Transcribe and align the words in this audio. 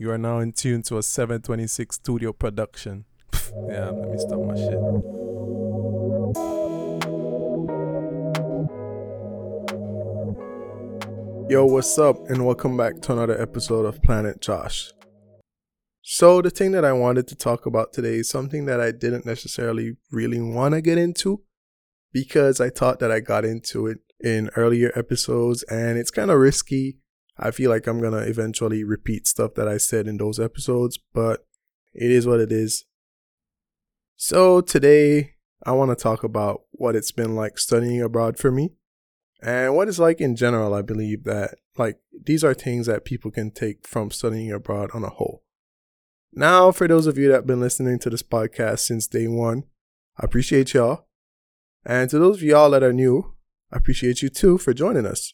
You 0.00 0.12
are 0.12 0.18
now 0.18 0.38
in 0.38 0.52
tune 0.52 0.82
to 0.82 0.98
a 0.98 1.02
726 1.02 1.96
studio 1.96 2.32
production. 2.32 3.04
yeah, 3.68 3.90
let 3.90 4.08
me 4.08 4.16
stop 4.16 4.38
my 4.38 4.54
shit. 4.54 4.78
Yo, 11.50 11.64
what's 11.66 11.98
up, 11.98 12.30
and 12.30 12.46
welcome 12.46 12.76
back 12.76 13.00
to 13.00 13.12
another 13.12 13.42
episode 13.42 13.86
of 13.86 14.00
Planet 14.02 14.40
Josh. 14.40 14.92
So, 16.02 16.42
the 16.42 16.50
thing 16.50 16.70
that 16.70 16.84
I 16.84 16.92
wanted 16.92 17.26
to 17.26 17.34
talk 17.34 17.66
about 17.66 17.92
today 17.92 18.18
is 18.18 18.30
something 18.30 18.66
that 18.66 18.80
I 18.80 18.92
didn't 18.92 19.26
necessarily 19.26 19.96
really 20.12 20.40
want 20.40 20.74
to 20.74 20.80
get 20.80 20.98
into 20.98 21.42
because 22.12 22.60
I 22.60 22.70
thought 22.70 23.00
that 23.00 23.10
I 23.10 23.18
got 23.18 23.44
into 23.44 23.88
it 23.88 23.98
in 24.20 24.48
earlier 24.54 24.92
episodes 24.94 25.64
and 25.64 25.98
it's 25.98 26.12
kind 26.12 26.30
of 26.30 26.38
risky 26.38 26.98
I 27.38 27.50
feel 27.50 27.70
like 27.70 27.86
I'm 27.86 28.00
gonna 28.00 28.18
eventually 28.18 28.84
repeat 28.84 29.26
stuff 29.26 29.54
that 29.54 29.68
I 29.68 29.76
said 29.76 30.06
in 30.06 30.16
those 30.16 30.40
episodes, 30.40 30.98
but 31.14 31.46
it 31.94 32.10
is 32.10 32.26
what 32.26 32.40
it 32.40 32.50
is. 32.50 32.84
So 34.16 34.60
today 34.60 35.34
I 35.64 35.72
want 35.72 35.90
to 35.90 36.02
talk 36.02 36.24
about 36.24 36.62
what 36.72 36.96
it's 36.96 37.12
been 37.12 37.34
like 37.34 37.58
studying 37.58 38.02
abroad 38.02 38.38
for 38.38 38.50
me 38.50 38.70
and 39.40 39.76
what 39.76 39.88
it's 39.88 39.98
like 39.98 40.20
in 40.20 40.34
general. 40.34 40.74
I 40.74 40.82
believe 40.82 41.24
that 41.24 41.54
like 41.76 41.98
these 42.24 42.42
are 42.42 42.54
things 42.54 42.86
that 42.86 43.04
people 43.04 43.30
can 43.30 43.50
take 43.50 43.86
from 43.86 44.10
studying 44.10 44.50
abroad 44.50 44.90
on 44.92 45.04
a 45.04 45.08
whole. 45.08 45.44
Now, 46.32 46.72
for 46.72 46.86
those 46.86 47.06
of 47.06 47.16
you 47.16 47.28
that 47.28 47.34
have 47.34 47.46
been 47.46 47.60
listening 47.60 47.98
to 48.00 48.10
this 48.10 48.22
podcast 48.22 48.80
since 48.80 49.06
day 49.06 49.28
one, 49.28 49.64
I 50.18 50.24
appreciate 50.24 50.74
y'all. 50.74 51.06
And 51.84 52.10
to 52.10 52.18
those 52.18 52.38
of 52.38 52.42
y'all 52.42 52.70
that 52.70 52.82
are 52.82 52.92
new, 52.92 53.34
I 53.72 53.76
appreciate 53.76 54.22
you 54.22 54.28
too 54.28 54.58
for 54.58 54.74
joining 54.74 55.06
us. 55.06 55.32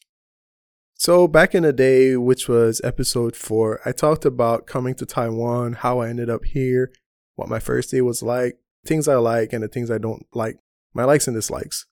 So, 0.97 1.27
back 1.27 1.55
in 1.55 1.65
the 1.65 1.73
day, 1.73 2.17
which 2.17 2.49
was 2.49 2.81
episode 2.85 3.35
four, 3.35 3.81
I 3.85 3.93
talked 3.93 4.25
about 4.25 4.67
coming 4.67 4.95
to 4.97 5.07
Taiwan, 5.07 5.75
how 5.75 6.01
I 6.01 6.09
ended 6.09 6.31
up 6.31 6.45
here, 6.45 6.93
what 7.35 7.49
my 7.49 7.59
first 7.59 7.91
day 7.91 8.01
was 8.01 8.23
like, 8.23 8.59
things 8.87 9.09
I 9.09 9.17
like, 9.17 9.53
and 9.53 9.63
the 9.63 9.69
things 9.69 9.91
I 9.91 9.99
don't 9.99 10.25
like, 10.33 10.59
my 10.95 11.05
likes 11.05 11.27
and 11.27 11.37
dislikes. 11.37 11.87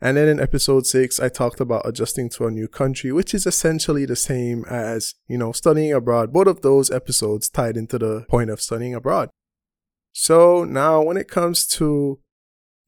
And 0.00 0.18
then 0.18 0.28
in 0.28 0.38
episode 0.38 0.86
six, 0.86 1.18
I 1.18 1.30
talked 1.30 1.60
about 1.60 1.88
adjusting 1.88 2.28
to 2.30 2.46
a 2.46 2.50
new 2.50 2.68
country, 2.68 3.10
which 3.12 3.32
is 3.32 3.46
essentially 3.46 4.04
the 4.04 4.16
same 4.16 4.64
as, 4.68 5.14
you 5.26 5.38
know, 5.38 5.52
studying 5.52 5.92
abroad. 5.92 6.34
Both 6.34 6.48
of 6.48 6.60
those 6.60 6.90
episodes 6.90 7.48
tied 7.48 7.78
into 7.78 7.98
the 7.98 8.26
point 8.28 8.50
of 8.50 8.60
studying 8.60 8.94
abroad. 8.94 9.30
So 10.12 10.64
now 10.64 11.02
when 11.02 11.16
it 11.16 11.28
comes 11.28 11.66
to 11.68 12.20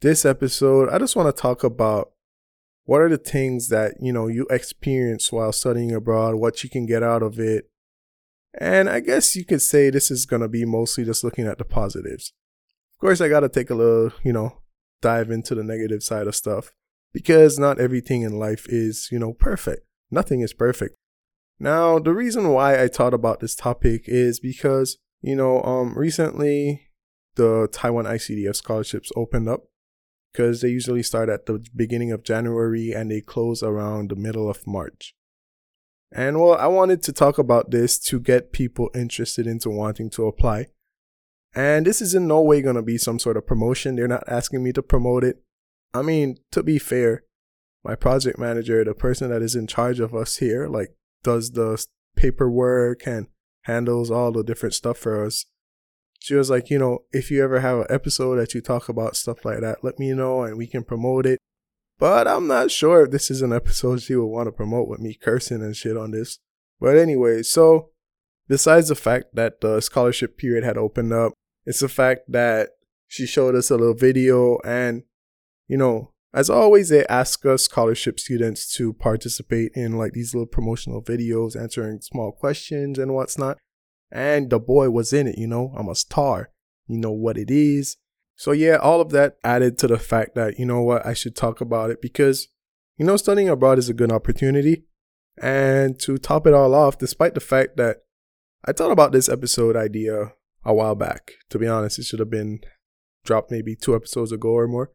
this 0.03 0.27
episode, 0.27 0.91
I 0.91 0.99
just 0.99 1.17
want 1.17 1.35
to 1.35 1.43
talk 1.43 1.65
about 1.65 2.13
what 2.89 3.03
are 3.03 3.11
the 3.11 3.19
things 3.19 3.69
that 3.69 3.97
you 4.01 4.15
know 4.15 4.29
you 4.29 4.47
experience 4.49 5.31
while 5.31 5.53
studying 5.53 5.93
abroad 5.93 6.37
what 6.37 6.65
you 6.65 6.71
can 6.71 6.87
get 6.87 7.03
out 7.03 7.23
of 7.23 7.39
it? 7.39 7.69
And 8.59 8.89
i 8.89 9.01
guess 9.01 9.37
you 9.37 9.45
could 9.45 9.61
say 9.61 9.91
this 9.91 10.11
is 10.11 10.25
going 10.25 10.41
to 10.41 10.49
be 10.49 10.65
mostly 10.65 11.05
just 11.05 11.23
looking 11.23 11.47
at 11.47 11.59
the 11.59 11.67
positives. 11.67 12.33
Of 12.95 13.01
course 13.03 13.21
i 13.21 13.29
got 13.29 13.41
to 13.41 13.51
take 13.51 13.69
a 13.69 13.75
little 13.75 14.13
you 14.25 14.33
know 14.33 14.63
dive 15.03 15.31
into 15.31 15.55
the 15.55 15.63
negative 15.63 16.03
side 16.03 16.27
of 16.27 16.35
stuff 16.35 16.73
because 17.13 17.59
not 17.59 17.79
everything 17.79 18.23
in 18.23 18.39
life 18.39 18.65
is 18.71 19.11
you 19.13 19.19
know 19.19 19.35
perfect. 19.35 19.87
Nothing 20.11 20.41
is 20.41 20.55
perfect. 20.55 20.97
Now 21.61 21.99
the 21.99 22.15
reason 22.15 22.49
why 22.49 22.83
i 22.83 22.89
thought 22.89 23.13
about 23.13 23.41
this 23.41 23.55
topic 23.55 24.05
is 24.07 24.41
because 24.41 24.97
you 25.21 25.37
know 25.37 25.63
um 25.63 25.93
recently 25.95 26.89
the 27.35 27.69
taiwan 27.71 28.07
icdf 28.07 28.57
scholarships 28.57 29.13
opened 29.15 29.47
up 29.47 29.65
because 30.33 30.61
they 30.61 30.69
usually 30.69 31.03
start 31.03 31.29
at 31.29 31.47
the 31.47 31.65
beginning 31.75 32.13
of 32.13 32.23
January 32.23 32.93
and 32.93 33.11
they 33.11 33.21
close 33.21 33.63
around 33.63 34.11
the 34.11 34.17
middle 34.17 34.49
of 34.49 34.67
March. 34.67 35.15
And 36.13 36.41
well, 36.41 36.55
I 36.55 36.67
wanted 36.67 37.03
to 37.05 37.13
talk 37.13 37.39
about 37.39 37.71
this 37.71 37.99
to 38.01 38.19
get 38.19 38.53
people 38.53 38.91
interested 38.95 39.47
into 39.47 39.69
wanting 39.69 40.11
to 40.11 40.27
apply. 40.27 40.67
And 41.55 41.87
this 41.87 42.01
is 42.01 42.15
in 42.15 42.27
no 42.27 42.41
way 42.41 42.63
going 42.63 42.77
to 42.77 42.83
be 42.83 42.99
some 42.99 43.19
sort 43.19 43.37
of 43.37 43.47
promotion. 43.47 43.97
They're 43.97 44.09
not 44.09 44.25
asking 44.29 44.63
me 44.63 44.73
to 44.73 44.83
promote 44.83 45.25
it. 45.25 45.43
I 45.93 46.03
mean, 46.03 46.39
to 46.53 46.63
be 46.63 46.79
fair, 46.79 47.25
my 47.85 47.95
project 47.95 48.39
manager, 48.39 48.85
the 48.85 48.95
person 48.95 49.31
that 49.31 49.43
is 49.43 49.55
in 49.55 49.67
charge 49.67 50.01
of 50.01 50.15
us 50.15 50.37
here, 50.37 50.69
like 50.69 50.95
does 51.23 51.53
the 51.53 51.85
paperwork 52.17 53.07
and 53.07 53.29
handles 53.63 54.11
all 54.11 54.33
the 54.33 54.45
different 54.45 54.75
stuff 54.75 54.99
for 54.99 55.25
us 55.25 55.47
she 56.19 56.35
was 56.35 56.51
like, 56.51 56.71
you 56.71 56.79
know, 56.79 57.01
if 57.13 57.31
you 57.31 57.43
ever 57.43 57.61
have 57.61 57.79
an 57.79 57.87
episode 57.89 58.37
that 58.37 58.55
you 58.55 58.61
talk 58.61 58.89
about 58.89 59.17
stuff 59.17 59.45
like 59.45 59.61
that, 59.61 59.85
let 59.85 59.99
me 59.99 60.13
know 60.13 60.43
and 60.43 60.57
we 60.57 60.67
can 60.67 60.85
promote 60.85 61.27
it. 61.27 61.39
But 61.99 62.29
I'm 62.29 62.47
not 62.47 62.71
sure 62.71 63.05
if 63.05 63.11
this 63.11 63.31
is 63.31 63.43
an 63.43 63.53
episode 63.53 64.03
she 64.03 64.15
would 64.15 64.27
want 64.27 64.47
to 64.47 64.53
promote 64.53 64.89
with 64.89 65.01
me 65.01 65.15
cursing 65.15 65.63
and 65.63 65.77
shit 65.77 65.97
on 65.97 66.13
this. 66.13 66.39
But 66.81 66.97
anyway, 66.97 67.43
so 67.43 67.91
besides 68.49 68.89
the 68.89 68.95
fact 68.95 69.35
that 69.35 69.61
the 69.61 69.81
scholarship 69.81 70.37
period 70.37 70.65
had 70.65 70.79
opened 70.79 71.13
up, 71.13 71.33
it's 71.65 71.81
the 71.81 71.89
fact 71.89 72.31
that 72.31 72.71
she 73.07 73.27
showed 73.27 73.55
us 73.55 73.71
a 73.71 73.77
little 73.77 73.95
video 73.95 74.59
and, 74.65 75.03
you 75.67 75.77
know, 75.77 76.13
as 76.35 76.51
always, 76.51 76.91
they 76.91 77.07
ask 77.07 77.47
us 77.47 77.63
scholarship 77.63 78.21
students 78.21 78.73
to 78.77 78.93
participate 78.93 79.73
in 79.75 79.97
like 79.97 80.13
these 80.13 80.35
little 80.35 80.47
promotional 80.47 81.03
videos, 81.03 81.61
answering 81.61 82.01
small 82.03 82.33
questions 82.33 82.99
and 82.99 83.15
what's 83.15 83.39
not. 83.39 83.57
And 84.11 84.51
the 84.51 84.59
boy 84.59 84.91
was 84.91 85.13
in 85.13 85.27
it, 85.27 85.39
you 85.39 85.47
know. 85.47 85.75
I'm 85.77 85.89
a 85.89 85.95
star. 85.95 86.51
You 86.87 86.99
know 86.99 87.13
what 87.13 87.37
it 87.37 87.51
is. 87.51 87.97
So 88.37 88.53
yeah, 88.53 88.77
all 88.77 89.01
of 89.01 89.11
that 89.11 89.37
added 89.43 89.79
to 89.79 89.89
the 89.89 89.99
fact 89.99 90.35
that, 90.37 90.59
you 90.59 90.65
know 90.65 90.81
what, 90.81 91.05
I 91.05 91.13
should 91.13 91.35
talk 91.35 91.61
about 91.61 91.91
it 91.91 92.01
because, 92.01 92.49
you 92.97 93.05
know, 93.05 93.17
studying 93.17 93.49
abroad 93.49 93.79
is 93.79 93.89
a 93.89 93.95
good 93.95 94.13
opportunity. 94.13 94.85
And 95.41 95.99
to 96.01 96.19
top 96.19 96.47
it 96.47 96.55
all 96.55 96.75
off, 96.75 96.99
despite 96.99 97.35
the 97.35 97.41
fact 97.41 97.77
that 97.77 97.99
I 98.65 98.73
thought 98.73 98.91
about 98.91 99.13
this 99.13 99.29
episode 99.29 99.77
idea 99.77 100.33
a 100.65 100.75
while 100.75 100.95
back, 100.95 101.33
to 101.51 101.59
be 101.59 101.67
honest, 101.67 101.99
it 101.99 102.05
should 102.05 102.19
have 102.21 102.31
been 102.31 102.61
dropped 103.25 103.51
maybe 103.51 103.77
two 103.77 103.95
episodes 103.95 104.33
ago 104.33 104.51
or 104.51 104.67
more. 104.69 104.93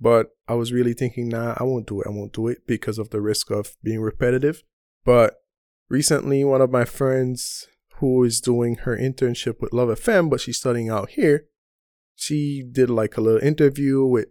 But 0.00 0.28
I 0.46 0.54
was 0.54 0.72
really 0.72 0.94
thinking, 0.94 1.28
nah, 1.28 1.54
I 1.58 1.64
won't 1.64 1.86
do 1.86 2.00
it. 2.00 2.06
I 2.06 2.10
won't 2.10 2.32
do 2.32 2.48
it 2.48 2.66
because 2.66 2.98
of 2.98 3.10
the 3.10 3.20
risk 3.20 3.50
of 3.50 3.76
being 3.82 4.00
repetitive. 4.00 4.62
But 5.04 5.34
recently, 5.88 6.44
one 6.44 6.60
of 6.60 6.70
my 6.70 6.84
friends 6.84 7.66
who 7.98 8.22
is 8.24 8.40
doing 8.40 8.76
her 8.76 8.96
internship 8.96 9.60
with 9.60 9.72
Love 9.72 9.88
FM, 9.88 10.30
but 10.30 10.40
she's 10.40 10.58
studying 10.58 10.88
out 10.88 11.10
here. 11.10 11.46
She 12.14 12.64
did 12.70 12.90
like 12.90 13.16
a 13.16 13.20
little 13.20 13.40
interview 13.40 14.04
with 14.04 14.28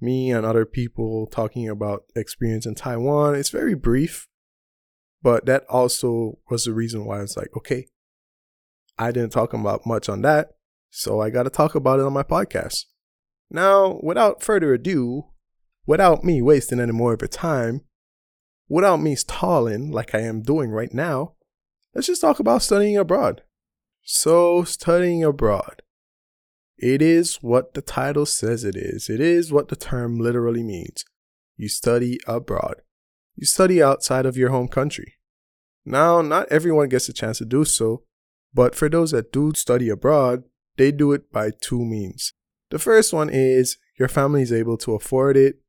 me 0.00 0.30
and 0.30 0.44
other 0.44 0.64
people 0.64 1.26
talking 1.26 1.68
about 1.68 2.04
experience 2.16 2.66
in 2.66 2.74
Taiwan. 2.74 3.34
It's 3.34 3.50
very 3.50 3.74
brief, 3.74 4.28
but 5.22 5.46
that 5.46 5.64
also 5.68 6.38
was 6.50 6.64
the 6.64 6.72
reason 6.72 7.04
why 7.04 7.18
I 7.18 7.22
was 7.22 7.36
like, 7.36 7.56
okay, 7.56 7.88
I 8.98 9.10
didn't 9.10 9.32
talk 9.32 9.52
about 9.52 9.86
much 9.86 10.08
on 10.08 10.22
that, 10.22 10.50
so 10.90 11.20
I 11.20 11.30
got 11.30 11.44
to 11.44 11.50
talk 11.50 11.74
about 11.74 12.00
it 12.00 12.06
on 12.06 12.12
my 12.12 12.22
podcast. 12.22 12.84
Now, 13.50 14.00
without 14.02 14.42
further 14.42 14.72
ado, 14.72 15.24
without 15.86 16.24
me 16.24 16.40
wasting 16.40 16.80
any 16.80 16.92
more 16.92 17.12
of 17.12 17.20
your 17.20 17.28
time, 17.28 17.82
without 18.68 18.98
me 18.98 19.14
stalling 19.14 19.90
like 19.90 20.14
I 20.14 20.20
am 20.20 20.42
doing 20.42 20.70
right 20.70 20.92
now, 20.92 21.33
let's 21.94 22.06
just 22.06 22.20
talk 22.20 22.40
about 22.40 22.62
studying 22.62 22.96
abroad. 22.96 23.42
So, 24.02 24.64
studying 24.64 25.24
abroad. 25.24 25.82
It 26.76 27.00
is 27.00 27.36
what 27.36 27.74
the 27.74 27.82
title 27.82 28.26
says 28.26 28.64
it 28.64 28.76
is. 28.76 29.08
It 29.08 29.20
is 29.20 29.52
what 29.52 29.68
the 29.68 29.76
term 29.76 30.18
literally 30.18 30.62
means. 30.62 31.04
You 31.56 31.68
study 31.68 32.18
abroad. 32.26 32.82
You 33.36 33.46
study 33.46 33.82
outside 33.82 34.26
of 34.26 34.36
your 34.36 34.50
home 34.50 34.68
country. 34.68 35.14
Now, 35.84 36.20
not 36.20 36.48
everyone 36.50 36.88
gets 36.88 37.08
a 37.08 37.12
chance 37.12 37.38
to 37.38 37.44
do 37.44 37.64
so, 37.64 38.02
but 38.52 38.74
for 38.74 38.88
those 38.88 39.12
that 39.12 39.32
do 39.32 39.52
study 39.54 39.88
abroad, 39.88 40.44
they 40.76 40.90
do 40.92 41.12
it 41.12 41.32
by 41.32 41.50
two 41.60 41.84
means. 41.84 42.32
The 42.70 42.78
first 42.78 43.12
one 43.12 43.30
is 43.30 43.78
your 43.98 44.08
family 44.08 44.42
is 44.42 44.52
able 44.52 44.76
to 44.78 44.94
afford 44.94 45.36
it. 45.36 45.60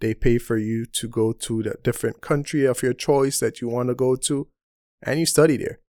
They 0.00 0.14
pay 0.14 0.38
for 0.38 0.56
you 0.56 0.84
to 0.86 1.08
go 1.08 1.32
to 1.32 1.62
the 1.62 1.74
different 1.82 2.20
country 2.20 2.64
of 2.64 2.82
your 2.82 2.92
choice 2.92 3.40
that 3.40 3.60
you 3.60 3.68
want 3.68 3.88
to 3.88 3.94
go 3.94 4.16
to 4.16 4.48
and 5.02 5.20
you 5.20 5.26
study 5.26 5.56
there. 5.56 5.80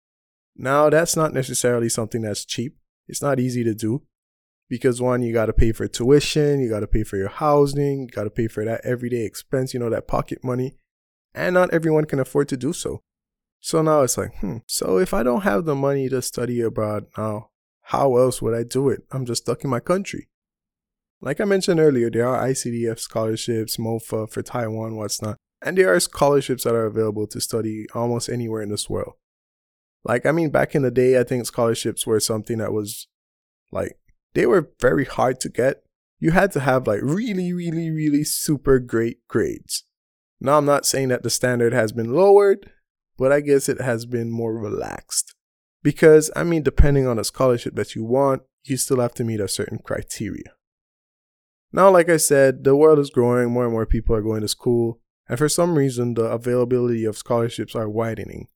Now, 0.56 0.90
that's 0.90 1.16
not 1.16 1.34
necessarily 1.34 1.90
something 1.90 2.22
that's 2.22 2.46
cheap. 2.46 2.78
It's 3.08 3.22
not 3.22 3.40
easy 3.40 3.64
to 3.64 3.74
do 3.74 4.04
because 4.70 5.02
one, 5.02 5.22
you 5.22 5.34
got 5.34 5.48
to 5.48 5.54
pay 5.54 5.72
for 5.72 5.88
tuition, 5.88 6.60
you 6.60 6.70
got 6.70 6.80
to 6.80 6.88
pay 6.88 7.04
for 7.04 7.18
your 7.18 7.30
housing, 7.30 8.02
you 8.02 8.08
got 8.08 8.24
to 8.24 8.30
pay 8.30 8.48
for 8.48 8.66
that 8.66 8.82
everyday 8.84 9.26
expense, 9.26 9.74
you 9.74 9.80
know, 9.80 9.90
that 9.90 10.08
pocket 10.08 10.44
money, 10.44 10.76
and 11.34 11.54
not 11.54 11.74
everyone 11.74 12.06
can 12.06 12.20
afford 12.20 12.50
to 12.50 12.58
do 12.58 12.74
so. 12.74 13.02
So 13.60 13.82
now 13.82 14.02
it's 14.02 14.18
like, 14.18 14.36
hmm, 14.40 14.58
so 14.68 14.98
if 14.98 15.14
I 15.14 15.24
don't 15.24 15.42
have 15.42 15.66
the 15.66 15.76
money 15.76 16.10
to 16.10 16.22
study 16.22 16.62
abroad 16.62 17.06
now, 17.18 17.50
how 17.84 18.18
else 18.18 18.42
would 18.42 18.54
I 18.54 18.64
do 18.64 18.90
it? 18.90 19.04
I'm 19.12 19.26
just 19.26 19.44
stuck 19.44 19.64
in 19.64 19.70
my 19.70 19.80
country. 19.80 20.30
Like 21.22 21.40
I 21.40 21.46
mentioned 21.46 21.80
earlier, 21.80 22.10
there 22.10 22.28
are 22.28 22.48
ICDF 22.48 23.00
scholarships, 23.00 23.78
MOFA 23.78 24.30
for 24.30 24.42
Taiwan, 24.42 24.96
what's 24.96 25.22
not. 25.22 25.38
And 25.64 25.78
there 25.78 25.94
are 25.94 26.00
scholarships 26.00 26.66
that 26.66 26.76
are 26.76 26.86
available 26.86 27.26
to 27.28 27.40
study 27.40 27.86
almost 27.96 28.28
anywhere 28.30 28.62
in 28.62 28.70
this 28.70 28.90
world. 28.90 29.14
Like, 30.04 30.26
I 30.26 30.34
mean, 30.34 30.50
back 30.50 30.76
in 30.76 30.82
the 30.82 30.92
day, 30.92 31.18
I 31.18 31.24
think 31.24 31.46
scholarships 31.46 32.06
were 32.06 32.20
something 32.20 32.58
that 32.58 32.74
was 32.74 33.08
like, 33.72 33.98
they 34.34 34.46
were 34.46 34.72
very 34.82 35.06
hard 35.06 35.40
to 35.42 35.50
get. 35.50 35.84
You 36.20 36.32
had 36.32 36.52
to 36.54 36.60
have 36.60 36.88
like 36.88 37.02
really, 37.02 37.54
really, 37.54 37.90
really 37.90 38.24
super 38.24 38.80
great 38.80 39.26
grades. 39.30 39.86
Now, 40.42 40.58
I'm 40.58 40.66
not 40.66 40.86
saying 40.86 41.08
that 41.10 41.24
the 41.24 41.30
standard 41.30 41.72
has 41.72 41.94
been 41.94 42.14
lowered, 42.14 42.70
but 43.18 43.32
I 43.32 43.40
guess 43.40 43.70
it 43.70 43.80
has 43.80 44.06
been 44.06 44.30
more 44.30 44.54
relaxed. 44.54 45.34
Because, 45.82 46.30
I 46.36 46.44
mean, 46.44 46.64
depending 46.64 47.08
on 47.08 47.18
the 47.18 47.24
scholarship 47.24 47.76
that 47.76 47.96
you 47.96 48.04
want, 48.04 48.42
you 48.66 48.76
still 48.76 49.00
have 49.00 49.14
to 49.16 49.24
meet 49.24 49.40
a 49.40 49.48
certain 49.48 49.78
criteria. 49.78 50.54
Now, 51.72 51.90
like 51.90 52.10
I 52.10 52.18
said, 52.18 52.64
the 52.64 52.76
world 52.76 53.00
is 53.00 53.10
growing, 53.10 53.52
more 53.52 53.64
and 53.64 53.74
more 53.74 53.86
people 53.86 54.16
are 54.16 54.22
going 54.22 54.42
to 54.42 54.48
school, 54.48 55.00
and 55.28 55.38
for 55.38 55.50
some 55.50 55.78
reason, 55.78 56.14
the 56.14 56.24
availability 56.24 57.06
of 57.06 57.18
scholarships 57.18 57.76
are 57.76 57.90
widening. 57.90 58.48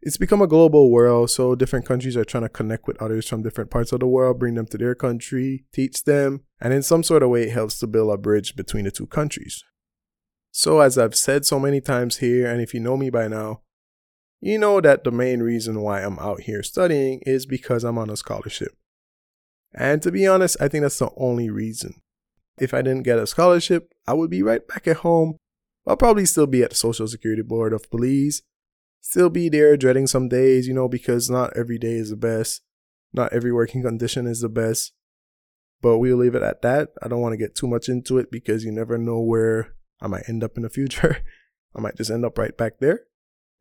It's 0.00 0.16
become 0.16 0.40
a 0.40 0.46
global 0.46 0.92
world, 0.92 1.30
so 1.30 1.54
different 1.54 1.86
countries 1.86 2.16
are 2.16 2.24
trying 2.24 2.44
to 2.44 2.48
connect 2.48 2.86
with 2.86 3.02
others 3.02 3.28
from 3.28 3.42
different 3.42 3.70
parts 3.70 3.92
of 3.92 4.00
the 4.00 4.06
world, 4.06 4.38
bring 4.38 4.54
them 4.54 4.66
to 4.66 4.78
their 4.78 4.94
country, 4.94 5.64
teach 5.72 6.04
them, 6.04 6.44
and 6.60 6.72
in 6.72 6.82
some 6.82 7.02
sort 7.02 7.22
of 7.22 7.30
way, 7.30 7.44
it 7.44 7.52
helps 7.52 7.78
to 7.80 7.86
build 7.88 8.12
a 8.12 8.16
bridge 8.16 8.54
between 8.54 8.84
the 8.84 8.92
two 8.92 9.06
countries. 9.06 9.64
So, 10.52 10.80
as 10.80 10.96
I've 10.98 11.16
said 11.16 11.44
so 11.44 11.58
many 11.58 11.80
times 11.80 12.18
here, 12.18 12.50
and 12.50 12.60
if 12.60 12.74
you 12.74 12.80
know 12.80 12.96
me 12.96 13.10
by 13.10 13.26
now, 13.26 13.62
you 14.40 14.56
know 14.56 14.80
that 14.80 15.02
the 15.02 15.10
main 15.10 15.40
reason 15.40 15.80
why 15.80 16.02
I'm 16.02 16.18
out 16.20 16.42
here 16.42 16.62
studying 16.62 17.20
is 17.26 17.44
because 17.44 17.82
I'm 17.82 17.98
on 17.98 18.08
a 18.08 18.16
scholarship. 18.16 18.76
And 19.74 20.00
to 20.02 20.12
be 20.12 20.26
honest, 20.26 20.56
I 20.60 20.68
think 20.68 20.82
that's 20.82 20.98
the 20.98 21.10
only 21.16 21.50
reason. 21.50 22.00
If 22.58 22.72
I 22.72 22.82
didn't 22.82 23.02
get 23.02 23.18
a 23.18 23.26
scholarship, 23.26 23.92
I 24.06 24.14
would 24.14 24.30
be 24.30 24.42
right 24.42 24.66
back 24.66 24.86
at 24.86 24.98
home. 24.98 25.38
I'll 25.88 25.96
probably 25.96 26.26
still 26.26 26.46
be 26.46 26.62
at 26.62 26.70
the 26.70 26.76
Social 26.76 27.08
Security 27.08 27.42
Board 27.42 27.72
of 27.72 27.90
Police, 27.90 28.42
still 29.00 29.30
be 29.30 29.48
there 29.48 29.76
dreading 29.76 30.06
some 30.06 30.28
days, 30.28 30.68
you 30.68 30.74
know, 30.74 30.88
because 30.88 31.30
not 31.30 31.56
every 31.56 31.78
day 31.78 31.94
is 31.94 32.10
the 32.10 32.16
best. 32.16 32.62
Not 33.12 33.32
every 33.32 33.52
working 33.52 33.82
condition 33.82 34.26
is 34.26 34.42
the 34.42 34.50
best. 34.50 34.92
But 35.80 35.98
we'll 35.98 36.18
leave 36.18 36.34
it 36.34 36.42
at 36.42 36.60
that. 36.62 36.90
I 37.02 37.08
don't 37.08 37.20
want 37.20 37.32
to 37.32 37.38
get 37.38 37.54
too 37.54 37.66
much 37.66 37.88
into 37.88 38.18
it 38.18 38.30
because 38.30 38.64
you 38.64 38.72
never 38.72 38.98
know 38.98 39.20
where 39.20 39.74
I 40.00 40.08
might 40.08 40.28
end 40.28 40.44
up 40.44 40.56
in 40.56 40.62
the 40.62 40.70
future. 40.78 41.24
I 41.74 41.80
might 41.80 41.96
just 41.96 42.10
end 42.10 42.24
up 42.24 42.36
right 42.36 42.56
back 42.56 42.80
there. 42.80 43.04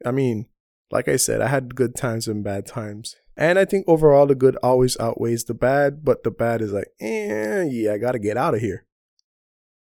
I 0.06 0.12
mean, 0.12 0.47
like 0.91 1.07
I 1.07 1.15
said, 1.15 1.41
I 1.41 1.47
had 1.47 1.75
good 1.75 1.95
times 1.95 2.27
and 2.27 2.44
bad 2.44 2.65
times. 2.65 3.15
And 3.35 3.59
I 3.59 3.65
think 3.65 3.85
overall 3.88 4.25
the 4.25 4.35
good 4.35 4.57
always 4.63 5.00
outweighs 5.00 5.45
the 5.45 5.53
bad, 5.53 6.03
but 6.03 6.23
the 6.23 6.31
bad 6.31 6.62
is 6.62 6.73
like, 6.73 6.88
eh, 7.00 7.63
yeah, 7.69 7.94
I 7.94 7.97
gotta 8.00 8.19
get 8.19 8.35
out 8.35 8.56
of 8.56 8.62
here. 8.62 8.85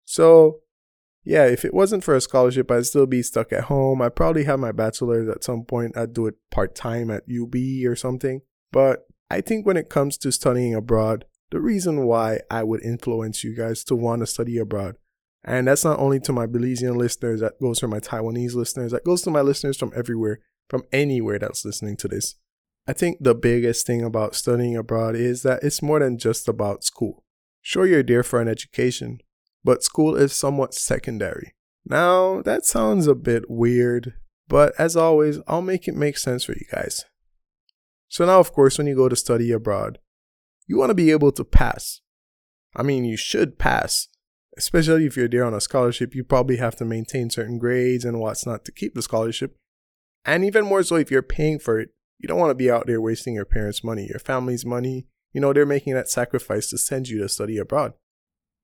So, 0.05 0.61
yeah, 1.27 1.45
if 1.45 1.65
it 1.65 1.73
wasn't 1.73 2.03
for 2.03 2.15
a 2.15 2.21
scholarship, 2.21 2.71
I'd 2.71 2.85
still 2.85 3.05
be 3.05 3.21
stuck 3.21 3.51
at 3.51 3.65
home. 3.65 4.01
I'd 4.01 4.15
probably 4.15 4.45
have 4.45 4.59
my 4.59 4.71
bachelor's 4.71 5.29
at 5.29 5.43
some 5.43 5.63
point. 5.63 5.97
I'd 5.97 6.13
do 6.13 6.27
it 6.27 6.35
part 6.51 6.75
time 6.75 7.11
at 7.11 7.23
UB 7.29 7.55
or 7.85 7.95
something. 7.95 8.41
But 8.71 9.07
I 9.29 9.41
think 9.41 9.65
when 9.65 9.77
it 9.77 9.89
comes 9.89 10.17
to 10.19 10.31
studying 10.31 10.73
abroad, 10.73 11.25
the 11.51 11.59
reason 11.59 12.05
why 12.05 12.39
I 12.51 12.63
would 12.63 12.83
influence 12.83 13.43
you 13.43 13.55
guys 13.55 13.83
to 13.85 13.95
want 13.95 14.21
to 14.21 14.27
study 14.27 14.57
abroad 14.57 14.97
and 15.47 15.65
that's 15.67 15.85
not 15.85 15.99
only 15.99 16.19
to 16.19 16.33
my 16.33 16.45
Belizean 16.45 16.97
listeners, 16.97 17.39
that 17.39 17.59
goes 17.61 17.79
to 17.79 17.87
my 17.87 18.01
Taiwanese 18.01 18.53
listeners, 18.53 18.91
that 18.91 19.05
goes 19.05 19.21
to 19.21 19.31
my 19.31 19.39
listeners 19.39 19.77
from 19.77 19.93
everywhere, 19.95 20.39
from 20.69 20.83
anywhere 20.91 21.39
that's 21.39 21.63
listening 21.63 21.95
to 21.97 22.09
this. 22.09 22.35
I 22.85 22.91
think 22.91 23.19
the 23.21 23.33
biggest 23.33 23.87
thing 23.87 24.03
about 24.03 24.35
studying 24.35 24.75
abroad 24.75 25.15
is 25.15 25.43
that 25.43 25.63
it's 25.63 25.81
more 25.81 25.99
than 25.99 26.17
just 26.17 26.49
about 26.49 26.83
school. 26.83 27.23
Sure, 27.61 27.85
you're 27.85 28.03
there 28.03 28.23
for 28.23 28.41
an 28.41 28.49
education, 28.49 29.19
but 29.63 29.83
school 29.83 30.15
is 30.15 30.33
somewhat 30.33 30.73
secondary. 30.73 31.53
Now, 31.85 32.41
that 32.41 32.65
sounds 32.65 33.07
a 33.07 33.15
bit 33.15 33.49
weird, 33.49 34.13
but 34.47 34.73
as 34.77 34.95
always, 34.95 35.39
I'll 35.47 35.61
make 35.61 35.87
it 35.87 35.95
make 35.95 36.17
sense 36.17 36.43
for 36.43 36.53
you 36.53 36.65
guys. 36.71 37.05
So, 38.09 38.25
now, 38.25 38.39
of 38.39 38.53
course, 38.53 38.77
when 38.77 38.87
you 38.87 38.95
go 38.95 39.09
to 39.09 39.15
study 39.15 39.51
abroad, 39.51 39.99
you 40.65 40.77
want 40.77 40.89
to 40.89 40.95
be 40.95 41.11
able 41.11 41.31
to 41.33 41.43
pass. 41.43 42.01
I 42.75 42.83
mean, 42.83 43.05
you 43.05 43.17
should 43.17 43.57
pass 43.57 44.07
especially 44.57 45.05
if 45.05 45.15
you're 45.15 45.29
there 45.29 45.45
on 45.45 45.53
a 45.53 45.61
scholarship, 45.61 46.15
you 46.15 46.23
probably 46.23 46.57
have 46.57 46.75
to 46.77 46.85
maintain 46.85 47.29
certain 47.29 47.59
grades 47.59 48.03
and 48.03 48.19
what's 48.19 48.45
not 48.45 48.65
to 48.65 48.71
keep 48.71 48.95
the 48.95 49.01
scholarship. 49.01 49.55
And 50.25 50.43
even 50.43 50.65
more 50.65 50.83
so, 50.83 50.95
if 50.95 51.11
you're 51.11 51.21
paying 51.21 51.59
for 51.59 51.79
it, 51.79 51.89
you 52.17 52.27
don't 52.27 52.39
want 52.39 52.49
to 52.49 52.55
be 52.55 52.71
out 52.71 52.87
there 52.87 52.99
wasting 52.99 53.35
your 53.35 53.45
parents' 53.45 53.83
money, 53.83 54.07
your 54.09 54.19
family's 54.19 54.65
money. 54.65 55.07
You 55.31 55.41
know, 55.41 55.53
they're 55.53 55.65
making 55.65 55.93
that 55.93 56.09
sacrifice 56.09 56.69
to 56.71 56.77
send 56.77 57.07
you 57.07 57.19
to 57.19 57.29
study 57.29 57.57
abroad. 57.57 57.93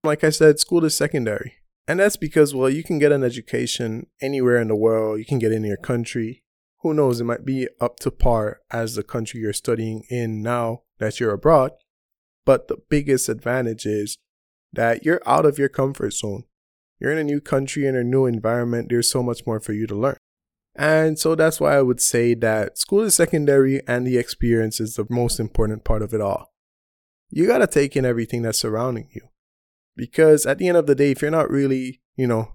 Like 0.06 0.26
I 0.26 0.32
said, 0.32 0.60
school 0.60 0.84
is 0.84 0.98
secondary. 0.98 1.54
And 1.88 2.00
that's 2.00 2.18
because, 2.18 2.54
well, 2.54 2.70
you 2.70 2.84
can 2.84 3.00
get 3.00 3.14
an 3.14 3.24
education 3.24 4.08
anywhere 4.22 4.58
in 4.58 4.68
the 4.68 4.76
world, 4.76 5.20
you 5.20 5.26
can 5.26 5.40
get 5.40 5.52
in 5.52 5.64
your 5.64 5.78
country. 5.78 6.44
Who 6.82 6.94
knows, 6.94 7.22
it 7.22 7.26
might 7.26 7.46
be 7.46 7.70
up 7.80 8.00
to 8.00 8.12
par 8.12 8.60
as 8.70 8.96
the 8.96 9.04
country 9.04 9.40
you're 9.40 9.54
studying 9.54 10.04
in 10.10 10.42
now 10.42 10.82
that 11.00 11.20
you're 11.20 11.32
abroad. 11.32 11.72
But 12.46 12.68
the 12.68 12.78
biggest 12.90 13.30
advantage 13.30 13.86
is 13.86 14.18
that 14.74 15.06
you're 15.06 15.22
out 15.26 15.46
of 15.46 15.58
your 15.58 15.70
comfort 15.70 16.12
zone. 16.12 16.44
You're 17.00 17.14
in 17.14 17.18
a 17.18 17.24
new 17.24 17.40
country, 17.40 17.86
in 17.86 17.96
a 17.96 18.04
new 18.04 18.26
environment. 18.26 18.88
There's 18.90 19.10
so 19.10 19.24
much 19.24 19.46
more 19.46 19.62
for 19.62 19.72
you 19.72 19.88
to 19.88 19.96
learn. 19.96 20.18
And 20.76 21.18
so 21.18 21.36
that's 21.36 21.62
why 21.62 21.78
I 21.78 21.82
would 21.82 22.02
say 22.02 22.34
that 22.36 22.78
school 22.78 23.02
is 23.02 23.16
secondary 23.16 23.86
and 23.88 24.06
the 24.06 24.18
experience 24.18 24.82
is 24.82 24.96
the 24.96 25.06
most 25.10 25.40
important 25.40 25.86
part 25.86 26.02
of 26.02 26.14
it 26.14 26.20
all. 26.20 26.52
You 27.30 27.48
got 27.48 27.60
to 27.60 27.68
take 27.68 27.96
in 27.96 28.06
everything 28.06 28.42
that's 28.42 28.60
surrounding 28.60 29.10
you. 29.14 29.30
Because 29.96 30.46
at 30.46 30.58
the 30.58 30.68
end 30.68 30.78
of 30.78 30.88
the 30.88 30.96
day, 30.96 31.12
if 31.12 31.22
you're 31.22 31.32
not 31.32 31.50
really, 31.50 32.02
you 32.16 32.28
know, 32.28 32.54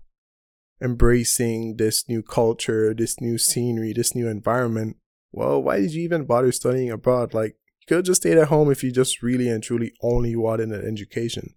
embracing 0.81 1.77
this 1.77 2.09
new 2.09 2.23
culture, 2.23 2.95
this 2.95 3.21
new 3.21 3.39
scenery, 3.39 3.93
this 3.93 4.15
new 4.15 4.29
environment, 4.29 4.97
well, 5.33 5.63
why 5.63 5.81
did 5.81 5.93
you 5.93 6.03
even 6.03 6.25
bother 6.25 6.53
studying 6.53 6.91
abroad? 6.91 7.35
Like, 7.35 7.57
you 7.81 7.87
could 7.87 7.97
have 7.99 8.07
just 8.07 8.23
stayed 8.23 8.39
at 8.39 8.49
home 8.49 8.71
if 8.71 8.83
you 8.83 8.91
just 8.91 9.23
really 9.23 9.49
and 9.49 9.63
truly 9.63 9.93
only 10.03 10.35
wanted 10.37 10.71
an 10.71 10.87
education. 10.87 11.55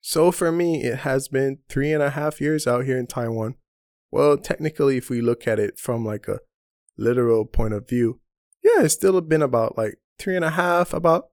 So 0.00 0.32
for 0.32 0.50
me, 0.50 0.82
it 0.82 0.98
has 1.00 1.28
been 1.28 1.58
three 1.68 1.92
and 1.92 2.02
a 2.02 2.10
half 2.10 2.40
years 2.40 2.66
out 2.66 2.84
here 2.84 2.98
in 2.98 3.06
Taiwan. 3.06 3.54
Well, 4.10 4.36
technically, 4.36 4.96
if 4.96 5.08
we 5.08 5.20
look 5.20 5.46
at 5.46 5.58
it 5.58 5.78
from 5.78 6.04
like 6.04 6.26
a 6.26 6.40
literal 6.98 7.44
point 7.44 7.74
of 7.74 7.88
view, 7.88 8.20
yeah, 8.62 8.82
it's 8.82 8.94
still 8.94 9.20
been 9.20 9.42
about 9.42 9.78
like 9.78 9.98
three 10.18 10.36
and 10.36 10.44
a 10.44 10.50
half, 10.50 10.92
about 10.92 11.28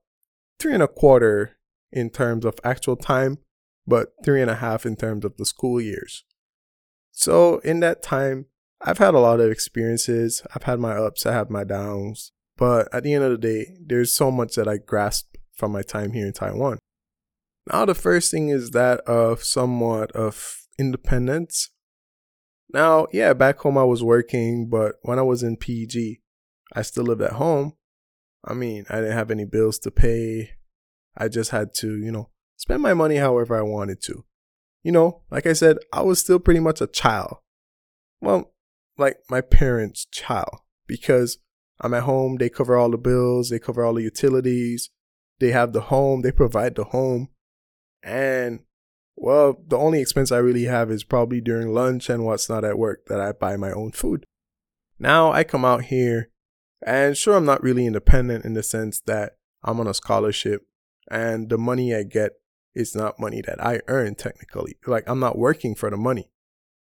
three 0.58 0.72
and 0.74 0.82
a 0.82 0.88
quarter 0.88 1.56
in 1.92 2.10
terms 2.10 2.44
of 2.44 2.60
actual 2.62 2.96
time, 2.96 3.38
but 3.86 4.12
three 4.24 4.40
and 4.40 4.50
a 4.50 4.56
half 4.56 4.86
in 4.86 4.96
terms 4.96 5.24
of 5.24 5.36
the 5.36 5.46
school 5.46 5.80
years. 5.80 6.24
So 7.12 7.58
in 7.58 7.80
that 7.80 8.02
time, 8.02 8.46
I've 8.80 8.98
had 8.98 9.14
a 9.14 9.20
lot 9.20 9.40
of 9.40 9.50
experiences. 9.50 10.42
I've 10.54 10.62
had 10.62 10.80
my 10.80 10.92
ups, 10.92 11.26
I 11.26 11.32
have 11.32 11.50
my 11.50 11.64
downs. 11.64 12.32
But 12.56 12.88
at 12.94 13.02
the 13.04 13.14
end 13.14 13.24
of 13.24 13.30
the 13.30 13.38
day, 13.38 13.76
there's 13.80 14.12
so 14.12 14.30
much 14.30 14.54
that 14.54 14.68
I 14.68 14.78
grasp 14.78 15.36
from 15.54 15.72
my 15.72 15.82
time 15.82 16.12
here 16.12 16.26
in 16.26 16.32
Taiwan. 16.32 16.78
Now, 17.70 17.84
the 17.84 17.94
first 17.94 18.30
thing 18.30 18.48
is 18.48 18.70
that 18.70 19.00
of 19.00 19.42
somewhat 19.42 20.12
of 20.12 20.56
independence. 20.78 21.70
Now, 22.72 23.06
yeah, 23.12 23.32
back 23.32 23.58
home 23.58 23.76
I 23.76 23.84
was 23.84 24.02
working, 24.02 24.68
but 24.68 24.96
when 25.02 25.18
I 25.18 25.22
was 25.22 25.42
in 25.42 25.56
PG, 25.56 26.20
I 26.72 26.82
still 26.82 27.04
lived 27.04 27.22
at 27.22 27.32
home. 27.32 27.74
I 28.44 28.54
mean, 28.54 28.86
I 28.88 28.96
didn't 28.96 29.16
have 29.16 29.30
any 29.30 29.44
bills 29.44 29.78
to 29.80 29.90
pay. 29.90 30.52
I 31.16 31.28
just 31.28 31.50
had 31.50 31.74
to, 31.76 31.96
you 31.96 32.12
know, 32.12 32.29
spend 32.60 32.82
my 32.82 32.92
money 32.92 33.16
however 33.16 33.58
I 33.58 33.62
wanted 33.62 34.02
to. 34.02 34.24
You 34.82 34.92
know, 34.92 35.22
like 35.30 35.46
I 35.46 35.54
said, 35.54 35.78
I 35.94 36.02
was 36.02 36.18
still 36.18 36.38
pretty 36.38 36.60
much 36.60 36.82
a 36.82 36.86
child. 36.86 37.38
Well, 38.20 38.52
like 38.98 39.18
my 39.30 39.40
parents' 39.40 40.04
child, 40.04 40.58
because 40.86 41.38
I'm 41.80 41.94
at 41.94 42.02
home, 42.02 42.36
they 42.36 42.50
cover 42.50 42.76
all 42.76 42.90
the 42.90 42.98
bills, 42.98 43.48
they 43.48 43.58
cover 43.58 43.82
all 43.82 43.94
the 43.94 44.02
utilities, 44.02 44.90
they 45.38 45.52
have 45.52 45.72
the 45.72 45.80
home, 45.80 46.20
they 46.20 46.32
provide 46.32 46.74
the 46.74 46.84
home. 46.84 47.30
And 48.02 48.60
well, 49.16 49.62
the 49.66 49.78
only 49.78 50.02
expense 50.02 50.30
I 50.30 50.38
really 50.38 50.64
have 50.64 50.90
is 50.90 51.02
probably 51.02 51.40
during 51.40 51.72
lunch 51.72 52.10
and 52.10 52.26
what's 52.26 52.50
not 52.50 52.64
at 52.64 52.78
work 52.78 53.06
that 53.06 53.20
I 53.20 53.32
buy 53.32 53.56
my 53.56 53.72
own 53.72 53.92
food. 53.92 54.24
Now 54.98 55.32
I 55.32 55.44
come 55.44 55.64
out 55.64 55.84
here 55.84 56.28
and 56.86 57.16
sure, 57.16 57.36
I'm 57.36 57.46
not 57.46 57.62
really 57.62 57.86
independent 57.86 58.44
in 58.44 58.52
the 58.52 58.62
sense 58.62 59.00
that 59.06 59.36
I'm 59.62 59.80
on 59.80 59.86
a 59.86 59.94
scholarship 59.94 60.66
and 61.10 61.48
the 61.48 61.58
money 61.58 61.94
I 61.94 62.02
get 62.02 62.39
is 62.74 62.94
not 62.94 63.20
money 63.20 63.42
that 63.42 63.62
I 63.64 63.80
earn 63.88 64.14
technically. 64.14 64.76
Like 64.86 65.04
I'm 65.08 65.20
not 65.20 65.38
working 65.38 65.74
for 65.74 65.90
the 65.90 65.96
money. 65.96 66.30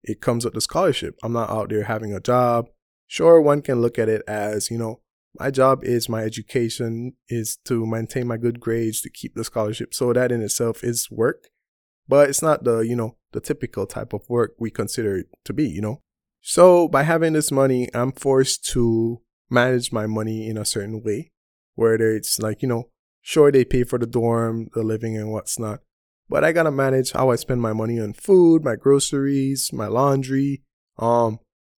It 0.02 0.20
comes 0.20 0.44
with 0.44 0.54
the 0.54 0.60
scholarship. 0.60 1.16
I'm 1.22 1.32
not 1.32 1.50
out 1.50 1.70
there 1.70 1.84
having 1.84 2.12
a 2.12 2.20
job. 2.20 2.68
Sure, 3.06 3.40
one 3.40 3.62
can 3.62 3.80
look 3.80 3.98
at 3.98 4.08
it 4.08 4.22
as, 4.26 4.70
you 4.70 4.78
know, 4.78 5.00
my 5.38 5.50
job 5.50 5.84
is 5.84 6.08
my 6.08 6.22
education 6.22 7.14
is 7.28 7.58
to 7.64 7.86
maintain 7.86 8.26
my 8.26 8.36
good 8.36 8.60
grades 8.60 9.00
to 9.02 9.10
keep 9.10 9.34
the 9.34 9.44
scholarship 9.44 9.94
so 9.94 10.12
that 10.12 10.32
in 10.32 10.42
itself 10.42 10.82
is 10.82 11.10
work 11.10 11.48
but 12.08 12.28
it's 12.28 12.42
not 12.42 12.64
the 12.64 12.80
you 12.80 12.96
know 12.96 13.16
the 13.32 13.40
typical 13.40 13.86
type 13.86 14.12
of 14.12 14.28
work 14.28 14.54
we 14.58 14.70
consider 14.70 15.18
it 15.18 15.26
to 15.44 15.52
be 15.52 15.68
you 15.68 15.80
know 15.80 16.00
so 16.40 16.88
by 16.88 17.02
having 17.02 17.32
this 17.32 17.50
money 17.50 17.88
i'm 17.94 18.12
forced 18.12 18.64
to 18.64 19.20
manage 19.50 19.92
my 19.92 20.06
money 20.06 20.48
in 20.48 20.56
a 20.56 20.64
certain 20.64 21.02
way 21.02 21.32
whether 21.74 22.10
it's 22.14 22.38
like 22.38 22.62
you 22.62 22.68
know 22.68 22.88
sure 23.26 23.50
they 23.50 23.64
pay 23.64 23.82
for 23.82 23.98
the 23.98 24.06
dorm 24.06 24.68
the 24.74 24.82
living 24.82 25.16
and 25.16 25.32
what's 25.32 25.58
not 25.58 25.80
but 26.28 26.44
i 26.44 26.52
gotta 26.52 26.70
manage 26.70 27.12
how 27.12 27.30
i 27.30 27.36
spend 27.36 27.60
my 27.60 27.72
money 27.72 27.98
on 27.98 28.12
food 28.12 28.64
my 28.64 28.76
groceries 28.76 29.70
my 29.72 29.86
laundry 29.86 30.62
um 30.98 31.38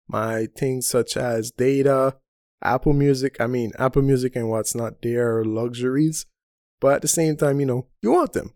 my 0.08 0.46
things 0.56 0.88
such 0.88 1.16
as 1.16 1.50
data 1.50 2.16
Apple 2.62 2.92
Music, 2.92 3.36
I 3.40 3.46
mean, 3.46 3.72
Apple 3.78 4.02
Music 4.02 4.34
and 4.34 4.48
what's 4.48 4.74
not 4.74 5.02
there 5.02 5.38
are 5.38 5.44
luxuries, 5.44 6.26
but 6.80 6.96
at 6.96 7.02
the 7.02 7.08
same 7.08 7.36
time, 7.36 7.60
you 7.60 7.66
know, 7.66 7.86
you 8.02 8.12
want 8.12 8.32
them. 8.32 8.52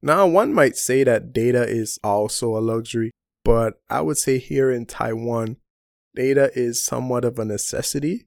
Now, 0.00 0.26
one 0.26 0.52
might 0.52 0.76
say 0.76 1.04
that 1.04 1.32
data 1.32 1.62
is 1.62 1.98
also 2.02 2.56
a 2.56 2.60
luxury, 2.60 3.10
but 3.44 3.74
I 3.88 4.00
would 4.00 4.18
say 4.18 4.38
here 4.38 4.70
in 4.70 4.86
Taiwan, 4.86 5.56
data 6.14 6.50
is 6.54 6.84
somewhat 6.84 7.24
of 7.24 7.38
a 7.38 7.44
necessity. 7.44 8.26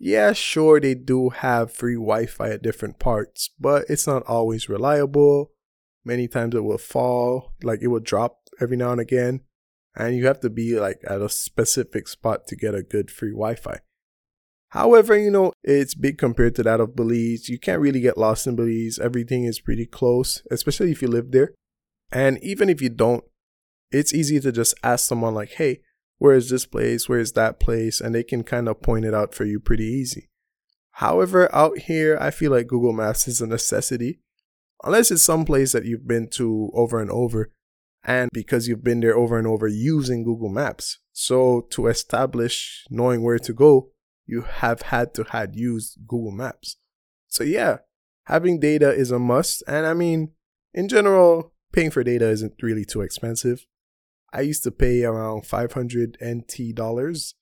Yeah, 0.00 0.32
sure, 0.32 0.80
they 0.80 0.94
do 0.94 1.28
have 1.28 1.70
free 1.70 1.94
Wi 1.94 2.24
Fi 2.24 2.50
at 2.50 2.62
different 2.62 2.98
parts, 2.98 3.50
but 3.60 3.84
it's 3.90 4.06
not 4.06 4.22
always 4.22 4.68
reliable. 4.68 5.52
Many 6.04 6.26
times 6.26 6.54
it 6.54 6.64
will 6.64 6.78
fall, 6.78 7.52
like 7.62 7.80
it 7.82 7.88
will 7.88 8.00
drop 8.00 8.38
every 8.60 8.78
now 8.78 8.92
and 8.92 9.00
again, 9.00 9.42
and 9.94 10.16
you 10.16 10.26
have 10.26 10.40
to 10.40 10.48
be 10.48 10.80
like 10.80 11.00
at 11.06 11.20
a 11.20 11.28
specific 11.28 12.08
spot 12.08 12.46
to 12.46 12.56
get 12.56 12.74
a 12.74 12.82
good 12.82 13.10
free 13.10 13.32
Wi 13.32 13.54
Fi. 13.56 13.80
However, 14.70 15.18
you 15.18 15.30
know, 15.30 15.52
it's 15.62 15.94
big 15.94 16.16
compared 16.16 16.54
to 16.54 16.62
that 16.62 16.80
of 16.80 16.96
Belize. 16.96 17.48
You 17.48 17.58
can't 17.58 17.82
really 17.82 18.00
get 18.00 18.16
lost 18.16 18.46
in 18.46 18.56
Belize. 18.56 18.98
Everything 18.98 19.44
is 19.44 19.60
pretty 19.60 19.84
close, 19.84 20.42
especially 20.50 20.92
if 20.92 21.02
you 21.02 21.08
live 21.08 21.32
there. 21.32 21.52
And 22.10 22.42
even 22.42 22.70
if 22.70 22.80
you 22.80 22.88
don't, 22.88 23.24
it's 23.90 24.14
easy 24.14 24.40
to 24.40 24.52
just 24.52 24.74
ask 24.82 25.06
someone, 25.06 25.34
like, 25.34 25.50
hey, 25.50 25.80
where 26.20 26.36
is 26.36 26.50
this 26.50 26.66
place? 26.66 27.08
Where 27.08 27.18
is 27.18 27.32
that 27.32 27.58
place? 27.58 27.98
And 27.98 28.14
they 28.14 28.22
can 28.22 28.44
kind 28.44 28.68
of 28.68 28.82
point 28.82 29.06
it 29.06 29.14
out 29.14 29.34
for 29.34 29.46
you 29.46 29.58
pretty 29.58 29.86
easy. 29.86 30.28
However, 30.92 31.52
out 31.54 31.78
here, 31.78 32.18
I 32.20 32.30
feel 32.30 32.50
like 32.50 32.66
Google 32.66 32.92
Maps 32.92 33.26
is 33.26 33.40
a 33.40 33.46
necessity. 33.46 34.20
Unless 34.84 35.10
it's 35.10 35.22
some 35.22 35.46
place 35.46 35.72
that 35.72 35.86
you've 35.86 36.06
been 36.06 36.28
to 36.32 36.70
over 36.74 37.00
and 37.00 37.10
over, 37.10 37.50
and 38.04 38.28
because 38.34 38.68
you've 38.68 38.84
been 38.84 39.00
there 39.00 39.16
over 39.16 39.38
and 39.38 39.46
over 39.46 39.66
using 39.66 40.22
Google 40.22 40.50
Maps. 40.50 40.98
So 41.14 41.66
to 41.70 41.86
establish 41.86 42.84
knowing 42.90 43.22
where 43.22 43.38
to 43.38 43.54
go, 43.54 43.88
you 44.26 44.42
have 44.42 44.82
had 44.82 45.14
to 45.14 45.24
had 45.24 45.56
used 45.56 46.00
Google 46.06 46.32
Maps. 46.32 46.76
So 47.28 47.44
yeah, 47.44 47.78
having 48.24 48.60
data 48.60 48.90
is 48.90 49.10
a 49.10 49.18
must. 49.18 49.62
And 49.66 49.86
I 49.86 49.94
mean, 49.94 50.32
in 50.74 50.86
general, 50.86 51.54
paying 51.72 51.90
for 51.90 52.04
data 52.04 52.28
isn't 52.28 52.62
really 52.62 52.84
too 52.84 53.00
expensive. 53.00 53.64
I 54.32 54.42
used 54.42 54.62
to 54.64 54.70
pay 54.70 55.04
around 55.04 55.46
500 55.46 56.18
NT 56.24 56.74
dollars, 56.74 57.34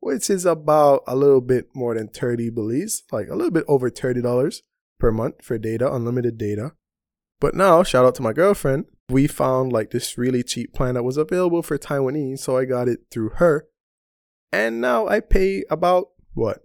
which 0.00 0.28
is 0.28 0.44
about 0.44 1.02
a 1.06 1.16
little 1.16 1.40
bit 1.40 1.68
more 1.74 1.94
than 1.94 2.08
30 2.08 2.50
Belize, 2.50 3.02
like 3.10 3.28
a 3.28 3.34
little 3.34 3.50
bit 3.50 3.64
over 3.66 3.90
$30 3.90 4.62
per 4.98 5.10
month 5.10 5.42
for 5.42 5.58
data, 5.58 5.92
unlimited 5.92 6.36
data. 6.38 6.72
But 7.40 7.54
now, 7.54 7.82
shout 7.82 8.04
out 8.04 8.14
to 8.16 8.22
my 8.22 8.32
girlfriend, 8.32 8.86
we 9.08 9.26
found 9.26 9.72
like 9.72 9.90
this 9.90 10.18
really 10.18 10.42
cheap 10.42 10.74
plan 10.74 10.94
that 10.94 11.02
was 11.02 11.16
available 11.16 11.62
for 11.62 11.78
Taiwanese, 11.78 12.40
so 12.40 12.56
I 12.56 12.64
got 12.64 12.88
it 12.88 13.00
through 13.10 13.30
her. 13.36 13.66
And 14.52 14.80
now 14.80 15.06
I 15.06 15.20
pay 15.20 15.64
about 15.70 16.08
what? 16.34 16.64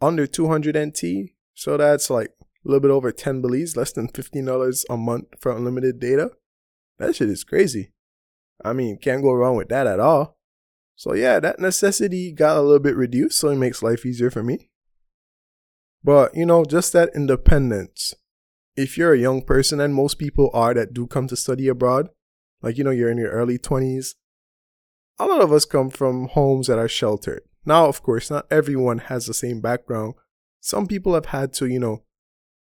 Under 0.00 0.26
200 0.26 0.76
NT, 0.76 1.30
so 1.54 1.76
that's 1.76 2.10
like 2.10 2.30
a 2.40 2.68
little 2.68 2.80
bit 2.80 2.90
over 2.90 3.12
10 3.12 3.42
Belize, 3.42 3.76
less 3.76 3.92
than 3.92 4.08
$15 4.08 4.84
a 4.88 4.96
month 4.96 5.26
for 5.40 5.52
unlimited 5.52 6.00
data. 6.00 6.32
That 6.98 7.16
shit 7.16 7.28
is 7.28 7.44
crazy. 7.44 7.92
I 8.62 8.72
mean, 8.72 8.98
can't 8.98 9.22
go 9.22 9.32
wrong 9.32 9.56
with 9.56 9.68
that 9.68 9.86
at 9.86 10.00
all. 10.00 10.36
So 10.96 11.14
yeah, 11.14 11.40
that 11.40 11.58
necessity 11.58 12.32
got 12.32 12.56
a 12.56 12.62
little 12.62 12.78
bit 12.78 12.96
reduced, 12.96 13.38
so 13.38 13.48
it 13.48 13.56
makes 13.56 13.82
life 13.82 14.06
easier 14.06 14.30
for 14.30 14.42
me. 14.42 14.70
But, 16.02 16.36
you 16.36 16.44
know, 16.44 16.64
just 16.64 16.92
that 16.92 17.10
independence. 17.14 18.14
If 18.76 18.98
you're 18.98 19.14
a 19.14 19.18
young 19.18 19.42
person, 19.42 19.80
and 19.80 19.94
most 19.94 20.18
people 20.18 20.50
are 20.52 20.74
that 20.74 20.92
do 20.92 21.06
come 21.06 21.26
to 21.28 21.36
study 21.36 21.68
abroad, 21.68 22.10
like, 22.60 22.76
you 22.76 22.84
know, 22.84 22.90
you're 22.90 23.10
in 23.10 23.18
your 23.18 23.30
early 23.30 23.58
20s, 23.58 24.14
a 25.18 25.26
lot 25.26 25.40
of 25.40 25.52
us 25.52 25.64
come 25.64 25.90
from 25.90 26.28
homes 26.28 26.66
that 26.66 26.78
are 26.78 26.88
sheltered. 26.88 27.42
Now, 27.64 27.86
of 27.86 28.02
course, 28.02 28.30
not 28.30 28.46
everyone 28.50 28.98
has 28.98 29.26
the 29.26 29.34
same 29.34 29.60
background. 29.60 30.14
Some 30.60 30.86
people 30.86 31.14
have 31.14 31.26
had 31.26 31.52
to, 31.54 31.66
you 31.66 31.78
know, 31.78 32.02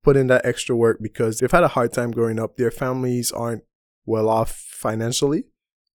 put 0.04 0.16
in 0.16 0.28
that 0.28 0.46
extra 0.46 0.76
work 0.76 1.00
because 1.02 1.40
they've 1.40 1.52
had 1.52 1.64
a 1.64 1.70
hard 1.70 1.92
time 1.92 2.12
growing 2.12 2.40
up. 2.40 2.56
Their 2.56 2.72
families 2.72 3.32
aren't 3.32 3.64
well 4.06 4.30
off 4.30 4.52
financially. 4.52 5.46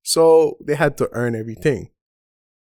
So 0.03 0.57
they 0.61 0.75
had 0.75 0.97
to 0.99 1.09
earn 1.13 1.35
everything. 1.35 1.91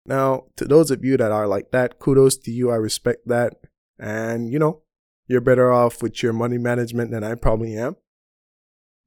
Now, 0.05 0.45
to 0.57 0.65
those 0.65 0.91
of 0.91 1.03
you 1.03 1.17
that 1.17 1.31
are 1.31 1.47
like 1.47 1.71
that, 1.71 1.99
kudos 1.99 2.37
to 2.37 2.51
you. 2.51 2.71
I 2.71 2.75
respect 2.75 3.27
that. 3.27 3.55
And, 3.99 4.51
you 4.51 4.59
know, 4.59 4.81
you're 5.27 5.41
better 5.41 5.71
off 5.71 6.01
with 6.01 6.21
your 6.21 6.33
money 6.33 6.57
management 6.57 7.11
than 7.11 7.23
I 7.23 7.35
probably 7.35 7.75
am. 7.77 7.95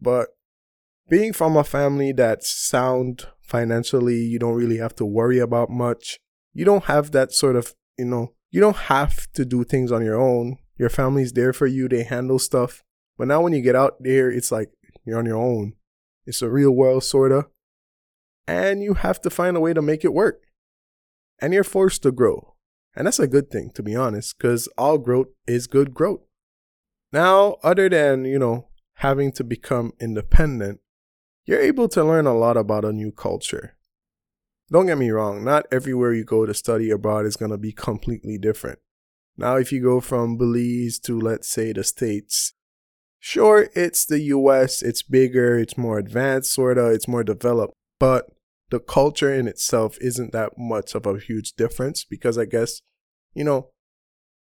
But 0.01 0.29
being 1.09 1.33
from 1.33 1.57
a 1.57 1.65
family 1.65 2.13
that's 2.13 2.49
sound 2.49 3.27
financially, 3.41 4.19
you 4.19 4.39
don't 4.39 4.55
really 4.55 4.79
have 4.79 4.95
to 4.97 5.05
worry 5.05 5.39
about 5.39 5.69
much. 5.69 6.21
You 6.53 6.65
don't 6.65 6.85
have 6.85 7.11
that 7.11 7.33
sort 7.33 7.57
of, 7.57 7.75
you 7.99 8.05
know, 8.05 8.33
you 8.51 8.61
don't 8.61 8.77
have 8.77 9.31
to 9.33 9.45
do 9.45 9.65
things 9.65 9.91
on 9.91 10.05
your 10.05 10.21
own. 10.21 10.59
Your 10.79 10.89
family's 10.89 11.33
there 11.33 11.53
for 11.53 11.67
you, 11.67 11.89
they 11.89 12.05
handle 12.05 12.39
stuff. 12.39 12.83
But 13.19 13.29
now 13.29 13.43
when 13.43 13.53
you 13.53 13.63
get 13.63 13.77
out 13.77 13.97
there, 14.01 14.31
it's 14.31 14.51
like 14.51 14.71
you're 15.05 15.19
on 15.19 15.27
your 15.27 15.37
own. 15.37 15.75
It's 16.27 16.43
a 16.43 16.49
real 16.49 16.71
world, 16.71 17.05
sorta 17.05 17.47
and 18.47 18.83
you 18.83 18.95
have 18.95 19.21
to 19.23 19.31
find 19.31 19.57
a 19.57 19.61
way 19.61 19.73
to 19.73 19.83
make 19.83 20.05
it 20.05 20.13
work. 20.13 20.43
And 21.41 21.53
you're 21.53 21.65
forced 21.65 22.03
to 22.03 22.13
grow. 22.13 22.55
And 22.97 23.07
that's 23.07 23.19
a 23.19 23.27
good 23.27 23.51
thing, 23.51 23.71
to 23.75 23.83
be 23.83 23.97
honest, 23.97 24.39
because 24.39 24.69
all 24.79 24.99
growth 24.99 25.29
is 25.47 25.67
good 25.67 25.95
growth. 25.95 26.21
Now, 27.13 27.57
other 27.63 27.89
than, 27.89 28.25
you 28.25 28.39
know, 28.39 28.69
having 28.95 29.33
to 29.33 29.45
become 29.45 29.93
independent, 30.01 30.81
you're 31.45 31.61
able 31.61 31.89
to 31.89 32.05
learn 32.05 32.27
a 32.27 32.35
lot 32.35 32.57
about 32.57 32.85
a 32.85 32.93
new 32.93 33.13
culture. 33.13 33.77
Don't 34.71 34.87
get 34.87 34.99
me 34.99 35.11
wrong, 35.11 35.45
not 35.45 35.67
everywhere 35.71 36.15
you 36.15 36.25
go 36.25 36.47
to 36.47 36.55
study 36.55 36.91
abroad 36.91 37.27
is 37.27 37.37
going 37.37 37.51
to 37.51 37.59
be 37.59 37.73
completely 37.73 38.39
different. 38.39 38.79
Now, 39.37 39.57
if 39.57 39.73
you 39.73 39.83
go 39.83 40.01
from 40.01 40.39
Belize 40.39 40.99
to, 41.01 41.21
let's 41.21 41.49
say, 41.49 41.73
the 41.73 41.85
States, 41.85 42.55
sure, 43.19 43.69
it's 43.75 44.07
the 44.07 44.21
US, 44.21 44.81
it's 44.81 45.03
bigger, 45.03 45.59
it's 45.59 45.77
more 45.77 45.99
advanced, 45.99 46.53
sort 46.53 46.79
of, 46.79 46.93
it's 46.93 47.09
more 47.09 47.25
developed, 47.25 47.75
but 48.05 48.27
the 48.69 48.81
culture 48.81 49.33
in 49.33 49.49
itself 49.49 49.97
isn't 49.99 50.33
that 50.33 50.59
much 50.59 50.95
of 50.95 51.07
a 51.07 51.19
huge 51.19 51.55
difference 51.55 52.05
because 52.05 52.37
I 52.37 52.45
guess, 52.45 52.83
you 53.33 53.45
know, 53.45 53.71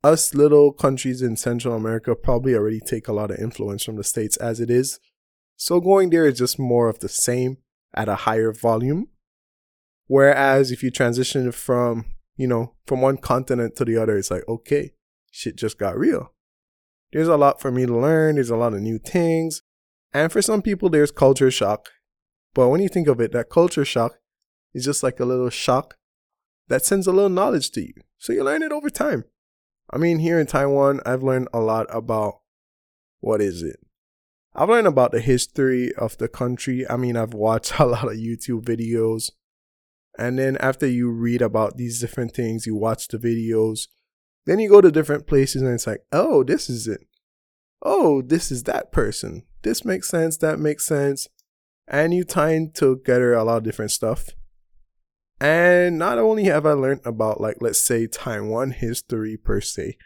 us 0.04 0.36
little 0.36 0.72
countries 0.72 1.24
in 1.24 1.36
Central 1.38 1.74
America 1.74 2.14
probably 2.14 2.54
already 2.54 2.80
take 2.80 3.08
a 3.08 3.14
lot 3.14 3.32
of 3.32 3.40
influence 3.40 3.84
from 3.84 3.96
the 3.96 4.04
States 4.04 4.38
as 4.38 4.60
it 4.60 4.70
is. 4.70 5.00
So 5.56 5.80
going 5.80 6.12
there 6.12 6.28
is 6.28 6.38
just 6.38 6.60
more 6.60 6.88
of 6.88 7.00
the 7.00 7.10
same 7.10 7.58
at 7.96 8.08
a 8.08 8.28
higher 8.28 8.54
volume. 8.54 9.08
Whereas 10.06 10.70
if 10.70 10.84
you 10.84 10.92
transition 10.92 11.52
from, 11.52 12.06
you 12.36 12.46
know, 12.46 12.76
from 12.86 13.02
one 13.02 13.18
continent 13.18 13.76
to 13.78 13.86
the 13.86 13.98
other, 13.98 14.20
it's 14.20 14.30
like, 14.30 14.48
okay, 14.48 14.92
shit 15.32 15.56
just 15.56 15.80
got 15.80 15.98
real. 15.98 16.32
There's 17.12 17.28
a 17.28 17.38
lot 17.38 17.60
for 17.60 17.72
me 17.72 17.88
to 17.88 17.98
learn. 17.98 18.36
There's 18.36 18.52
a 18.52 18.56
lot 18.56 18.76
of 18.76 18.82
new 18.82 19.00
things. 19.00 19.64
And 20.14 20.32
for 20.32 20.44
some 20.44 20.62
people, 20.62 20.92
there's 20.92 21.10
culture 21.10 21.50
shock. 21.50 21.90
But 22.54 22.70
when 22.70 22.82
you 22.82 22.90
think 22.90 23.08
of 23.08 23.20
it, 23.20 23.32
that 23.34 23.50
culture 23.50 23.86
shock 23.86 24.20
is 24.74 24.86
just 24.86 25.04
like 25.04 25.20
a 25.20 25.26
little 25.26 25.50
shock 25.50 25.98
that 26.68 26.86
sends 26.86 27.08
a 27.08 27.12
little 27.12 27.30
knowledge 27.30 27.72
to 27.72 27.82
you. 27.82 27.94
So 28.18 28.34
you 28.34 28.44
learn 28.44 28.64
it 28.64 28.72
over 28.72 28.90
time. 28.90 29.26
I 29.92 29.98
mean, 29.98 30.20
here 30.20 30.40
in 30.40 30.48
Taiwan, 30.48 31.02
I've 31.06 31.24
learned 31.24 31.48
a 31.54 31.60
lot 31.60 31.88
about 31.90 32.42
what 33.20 33.42
is 33.42 33.64
it? 33.64 33.80
I've 34.54 34.70
learned 34.70 34.88
about 34.88 35.12
the 35.12 35.22
history 35.22 35.94
of 35.96 36.18
the 36.18 36.28
country. 36.28 36.88
I 36.90 36.98
mean, 36.98 37.16
I've 37.16 37.34
watched 37.34 37.74
a 37.80 37.86
lot 37.86 38.06
of 38.06 38.18
YouTube 38.18 38.64
videos. 38.64 39.32
And 40.20 40.40
then 40.40 40.58
after 40.58 40.88
you 40.88 41.12
read 41.12 41.42
about 41.42 41.78
these 41.78 42.00
different 42.02 42.34
things, 42.34 42.66
you 42.66 42.76
watch 42.76 43.08
the 43.08 43.20
videos, 43.20 43.88
then 44.46 44.60
you 44.60 44.68
go 44.68 44.82
to 44.82 44.92
different 44.92 45.28
places 45.28 45.62
and 45.62 45.74
it's 45.74 45.86
like, 45.86 46.02
oh, 46.12 46.44
this 46.44 46.70
is 46.70 46.88
it. 46.88 47.02
Oh, 47.84 48.24
this 48.24 48.52
is 48.52 48.64
that 48.64 48.92
person. 48.92 49.44
This 49.62 49.86
makes 49.86 50.10
sense. 50.10 50.38
That 50.38 50.60
makes 50.60 50.86
sense 50.86 51.28
and 51.88 52.14
you 52.14 52.24
tie 52.24 52.60
together 52.74 53.34
a 53.34 53.44
lot 53.44 53.58
of 53.58 53.64
different 53.64 53.92
stuff. 53.92 54.30
And 55.40 55.98
not 55.98 56.18
only 56.18 56.46
have 56.46 56.66
I 56.66 56.72
learned 56.72 57.02
about 57.06 57.40
like 57.40 57.58
let's 57.62 57.82
say 57.82 58.08
Taiwan 58.08 58.72
history 58.72 59.38
per 59.38 59.62
se, 59.62 59.98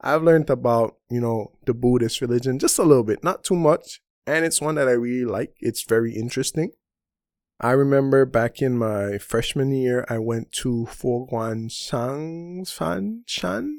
I've 0.00 0.22
learned 0.22 0.50
about, 0.50 0.96
you 1.10 1.20
know, 1.20 1.52
the 1.64 1.74
Buddhist 1.74 2.20
religion 2.20 2.58
just 2.58 2.78
a 2.78 2.82
little 2.82 3.04
bit, 3.04 3.24
not 3.24 3.44
too 3.44 3.56
much, 3.56 4.02
and 4.26 4.44
it's 4.44 4.60
one 4.60 4.74
that 4.74 4.88
I 4.88 4.92
really 4.92 5.24
like. 5.24 5.54
It's 5.60 5.82
very 5.82 6.14
interesting. 6.14 6.72
I 7.60 7.70
remember 7.70 8.26
back 8.26 8.60
in 8.60 8.76
my 8.76 9.18
freshman 9.18 9.72
year, 9.72 10.04
I 10.08 10.18
went 10.18 10.50
to 10.60 10.86
Foguan 10.90 11.70
Shang 11.70 12.64
Fan 12.66 13.22
Shan, 13.26 13.78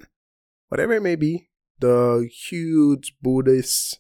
whatever 0.70 0.94
it 0.94 1.04
may 1.04 1.16
be, 1.16 1.50
the 1.80 2.28
huge 2.50 3.18
Buddhist 3.22 4.00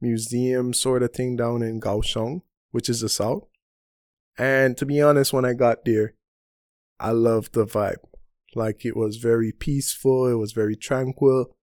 museum 0.00 0.72
sort 0.72 1.02
of 1.02 1.12
thing 1.12 1.36
down 1.36 1.62
in 1.62 1.80
Kaohsiung 1.80 2.42
which 2.72 2.88
is 2.88 3.00
the 3.00 3.08
South. 3.08 3.44
And 4.36 4.76
to 4.78 4.86
be 4.86 5.00
honest, 5.00 5.32
when 5.32 5.44
I 5.44 5.52
got 5.52 5.84
there, 5.84 6.14
I 6.98 7.10
loved 7.10 7.54
the 7.54 7.66
vibe. 7.66 7.96
Like 8.54 8.84
it 8.84 8.96
was 8.96 9.16
very 9.16 9.52
peaceful, 9.52 10.26
it 10.26 10.34
was 10.34 10.52
very 10.52 10.76
tranquil. 10.76 11.54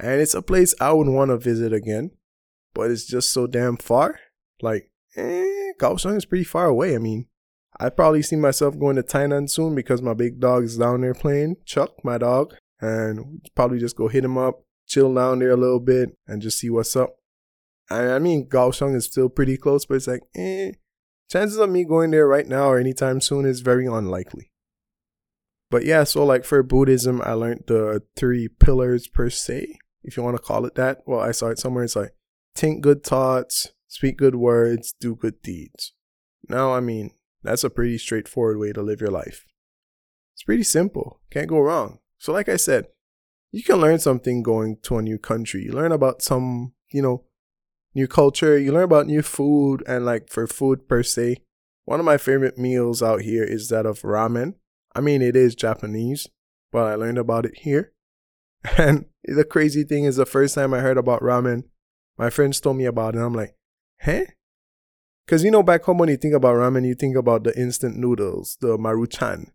And 0.00 0.20
it's 0.20 0.34
a 0.34 0.42
place 0.42 0.74
I 0.80 0.92
would 0.92 1.08
want 1.08 1.30
to 1.30 1.38
visit 1.38 1.72
again, 1.72 2.10
but 2.74 2.90
it's 2.90 3.06
just 3.06 3.30
so 3.30 3.46
damn 3.46 3.76
far. 3.76 4.18
Like, 4.60 4.90
eh, 5.16 5.72
Kaohsiung 5.78 6.16
is 6.16 6.24
pretty 6.24 6.44
far 6.44 6.66
away. 6.66 6.94
I 6.94 6.98
mean, 6.98 7.26
I 7.78 7.90
probably 7.90 8.22
see 8.22 8.36
myself 8.36 8.78
going 8.78 8.96
to 8.96 9.02
Tainan 9.02 9.50
soon 9.50 9.74
because 9.74 10.00
my 10.00 10.14
big 10.14 10.40
dog 10.40 10.64
is 10.64 10.78
down 10.78 11.02
there 11.02 11.14
playing, 11.14 11.56
Chuck, 11.66 11.92
my 12.04 12.16
dog, 12.16 12.54
and 12.80 13.44
probably 13.54 13.78
just 13.78 13.96
go 13.96 14.08
hit 14.08 14.24
him 14.24 14.38
up, 14.38 14.62
chill 14.86 15.14
down 15.14 15.40
there 15.40 15.50
a 15.50 15.56
little 15.56 15.80
bit, 15.80 16.16
and 16.26 16.40
just 16.40 16.58
see 16.58 16.70
what's 16.70 16.96
up. 16.96 17.16
I, 17.92 18.18
mean, 18.18 18.48
Kaohsiung 18.48 18.94
is 18.94 19.06
still 19.06 19.28
pretty 19.28 19.56
close, 19.56 19.86
but 19.86 19.94
it's 19.94 20.06
like, 20.06 20.22
eh, 20.34 20.72
chances 21.30 21.58
of 21.58 21.70
me 21.70 21.84
going 21.84 22.10
there 22.10 22.26
right 22.26 22.46
now 22.46 22.68
or 22.68 22.78
anytime 22.78 23.20
soon 23.20 23.46
is 23.46 23.60
very 23.60 23.86
unlikely. 23.86 24.50
But 25.70 25.84
yeah, 25.84 26.04
so 26.04 26.24
like 26.24 26.44
for 26.44 26.62
Buddhism, 26.62 27.22
I 27.24 27.32
learned 27.32 27.64
the 27.66 28.02
three 28.14 28.48
pillars 28.48 29.08
per 29.08 29.30
se, 29.30 29.78
if 30.02 30.16
you 30.16 30.22
want 30.22 30.36
to 30.36 30.42
call 30.42 30.66
it 30.66 30.74
that. 30.74 30.98
Well, 31.06 31.20
I 31.20 31.32
saw 31.32 31.46
it 31.48 31.58
somewhere. 31.58 31.84
It's 31.84 31.96
like 31.96 32.14
think 32.54 32.82
good 32.82 33.02
thoughts, 33.02 33.72
speak 33.88 34.18
good 34.18 34.34
words, 34.34 34.94
do 35.00 35.16
good 35.16 35.40
deeds. 35.42 35.94
Now, 36.48 36.74
I 36.74 36.80
mean, 36.80 37.12
that's 37.42 37.64
a 37.64 37.70
pretty 37.70 37.96
straightforward 37.98 38.58
way 38.58 38.72
to 38.72 38.82
live 38.82 39.00
your 39.00 39.10
life. 39.10 39.46
It's 40.34 40.42
pretty 40.42 40.62
simple. 40.62 41.20
Can't 41.30 41.48
go 41.48 41.60
wrong. 41.60 42.00
So, 42.18 42.32
like 42.32 42.48
I 42.48 42.56
said, 42.56 42.88
you 43.50 43.62
can 43.62 43.76
learn 43.76 43.98
something 43.98 44.42
going 44.42 44.76
to 44.82 44.98
a 44.98 45.02
new 45.02 45.18
country. 45.18 45.62
You 45.62 45.72
learn 45.72 45.92
about 45.92 46.22
some, 46.22 46.74
you 46.92 47.00
know, 47.00 47.24
new 47.94 48.06
culture. 48.06 48.58
You 48.58 48.72
learn 48.72 48.84
about 48.84 49.06
new 49.06 49.22
food. 49.22 49.82
And 49.86 50.04
like 50.04 50.28
for 50.28 50.46
food 50.46 50.88
per 50.88 51.02
se, 51.02 51.38
one 51.84 52.00
of 52.00 52.06
my 52.06 52.16
favorite 52.16 52.58
meals 52.58 53.02
out 53.02 53.22
here 53.22 53.44
is 53.44 53.68
that 53.68 53.86
of 53.86 54.02
ramen. 54.02 54.54
I 54.94 55.00
mean, 55.00 55.22
it 55.22 55.36
is 55.36 55.54
Japanese, 55.54 56.28
but 56.70 56.84
I 56.84 56.94
learned 56.94 57.18
about 57.18 57.46
it 57.46 57.58
here. 57.58 57.92
And 58.78 59.06
the 59.24 59.44
crazy 59.44 59.82
thing 59.82 60.04
is, 60.04 60.16
the 60.16 60.26
first 60.26 60.54
time 60.54 60.72
I 60.72 60.80
heard 60.80 60.96
about 60.96 61.20
ramen, 61.20 61.64
my 62.16 62.30
friends 62.30 62.60
told 62.60 62.76
me 62.76 62.84
about 62.84 63.16
it. 63.16 63.18
I'm 63.18 63.34
like, 63.34 63.56
huh? 64.00 64.24
Because 65.26 65.42
you 65.42 65.50
know, 65.50 65.62
back 65.62 65.82
home 65.84 65.98
when 65.98 66.08
you 66.08 66.16
think 66.16 66.34
about 66.34 66.54
ramen, 66.56 66.86
you 66.86 66.94
think 66.94 67.16
about 67.16 67.42
the 67.42 67.58
instant 67.58 67.96
noodles, 67.96 68.56
the 68.60 68.78
maruchan. 68.78 69.50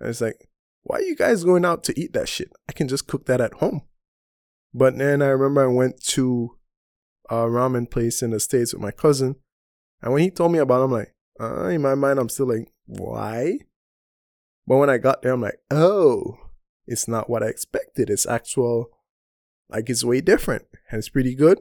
And 0.00 0.10
it's 0.10 0.20
like, 0.20 0.48
why 0.82 0.98
are 0.98 1.02
you 1.02 1.16
guys 1.16 1.44
going 1.44 1.64
out 1.64 1.84
to 1.84 1.98
eat 1.98 2.12
that 2.12 2.28
shit? 2.28 2.50
I 2.68 2.72
can 2.72 2.88
just 2.88 3.06
cook 3.06 3.26
that 3.26 3.40
at 3.40 3.54
home. 3.54 3.82
But 4.74 4.98
then 4.98 5.22
I 5.22 5.28
remember 5.28 5.64
I 5.64 5.72
went 5.72 6.02
to 6.08 6.56
a 7.30 7.36
ramen 7.36 7.90
place 7.90 8.22
in 8.22 8.30
the 8.30 8.40
States 8.40 8.72
with 8.72 8.82
my 8.82 8.90
cousin. 8.90 9.36
And 10.02 10.12
when 10.12 10.22
he 10.22 10.30
told 10.30 10.52
me 10.52 10.58
about 10.58 10.80
it, 10.80 10.84
I'm 10.84 10.92
like, 10.92 11.14
uh, 11.40 11.66
in 11.66 11.82
my 11.82 11.94
mind, 11.94 12.18
I'm 12.18 12.28
still 12.28 12.48
like, 12.48 12.68
why? 12.86 13.58
But 14.66 14.76
when 14.76 14.90
I 14.90 14.98
got 14.98 15.22
there, 15.22 15.32
I'm 15.32 15.40
like, 15.40 15.58
oh, 15.70 16.36
it's 16.86 17.08
not 17.08 17.28
what 17.28 17.42
I 17.42 17.46
expected. 17.46 18.10
It's 18.10 18.26
actual, 18.26 18.90
like, 19.68 19.88
it's 19.88 20.04
way 20.04 20.20
different. 20.20 20.64
And 20.90 20.98
it's 20.98 21.08
pretty 21.08 21.34
good. 21.34 21.58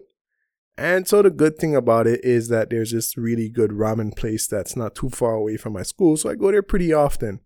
And 0.78 1.08
so 1.08 1.22
the 1.22 1.30
good 1.30 1.58
thing 1.58 1.76
about 1.76 2.08
it 2.08 2.24
is 2.24 2.48
that 2.50 2.70
there's 2.70 2.92
this 2.92 3.16
really 3.16 3.48
good 3.48 3.72
ramen 3.72 4.16
place 4.16 4.48
that's 4.48 4.76
not 4.76 4.96
too 4.96 5.10
far 5.10 5.34
away 5.34 5.58
from 5.58 5.74
my 5.74 5.84
school. 5.84 6.18
So 6.18 6.30
I 6.30 6.36
go 6.36 6.52
there 6.52 6.64
pretty 6.64 6.92
often 6.92 7.42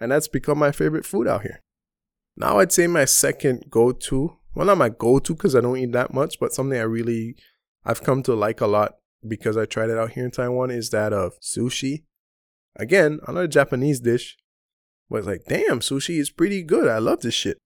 and 0.00 0.10
that's 0.10 0.26
become 0.26 0.58
my 0.58 0.72
favorite 0.72 1.06
food 1.06 1.28
out 1.28 1.42
here. 1.42 1.60
Now 2.36 2.58
I'd 2.58 2.72
say 2.72 2.88
my 2.88 3.04
second 3.04 3.66
go-to, 3.70 4.36
well 4.54 4.66
not 4.66 4.78
my 4.78 4.88
go-to 4.88 5.34
because 5.34 5.54
I 5.54 5.60
don't 5.60 5.76
eat 5.76 5.92
that 5.92 6.12
much, 6.12 6.40
but 6.40 6.52
something 6.52 6.78
I 6.78 6.82
really 6.82 7.36
I've 7.84 8.02
come 8.02 8.22
to 8.24 8.34
like 8.34 8.60
a 8.60 8.66
lot 8.66 8.96
because 9.26 9.56
I 9.56 9.66
tried 9.66 9.90
it 9.90 9.98
out 9.98 10.12
here 10.12 10.24
in 10.24 10.30
Taiwan 10.30 10.70
is 10.70 10.90
that 10.90 11.12
of 11.12 11.38
sushi. 11.40 12.04
Again, 12.76 13.20
another 13.26 13.48
Japanese 13.48 14.00
dish, 14.00 14.36
but 15.10 15.24
like 15.24 15.44
damn, 15.46 15.80
sushi 15.80 16.18
is 16.18 16.30
pretty 16.30 16.62
good. 16.62 16.88
I 16.88 16.98
love 16.98 17.20
this 17.20 17.34
shit. 17.34 17.58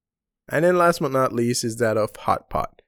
And 0.49 0.65
then 0.65 0.79
last 0.79 1.01
but 1.01 1.13
not 1.13 1.33
least 1.33 1.65
is 1.65 1.77
that 1.77 1.97
of 1.97 2.15
hot 2.17 2.49
pot. 2.49 2.83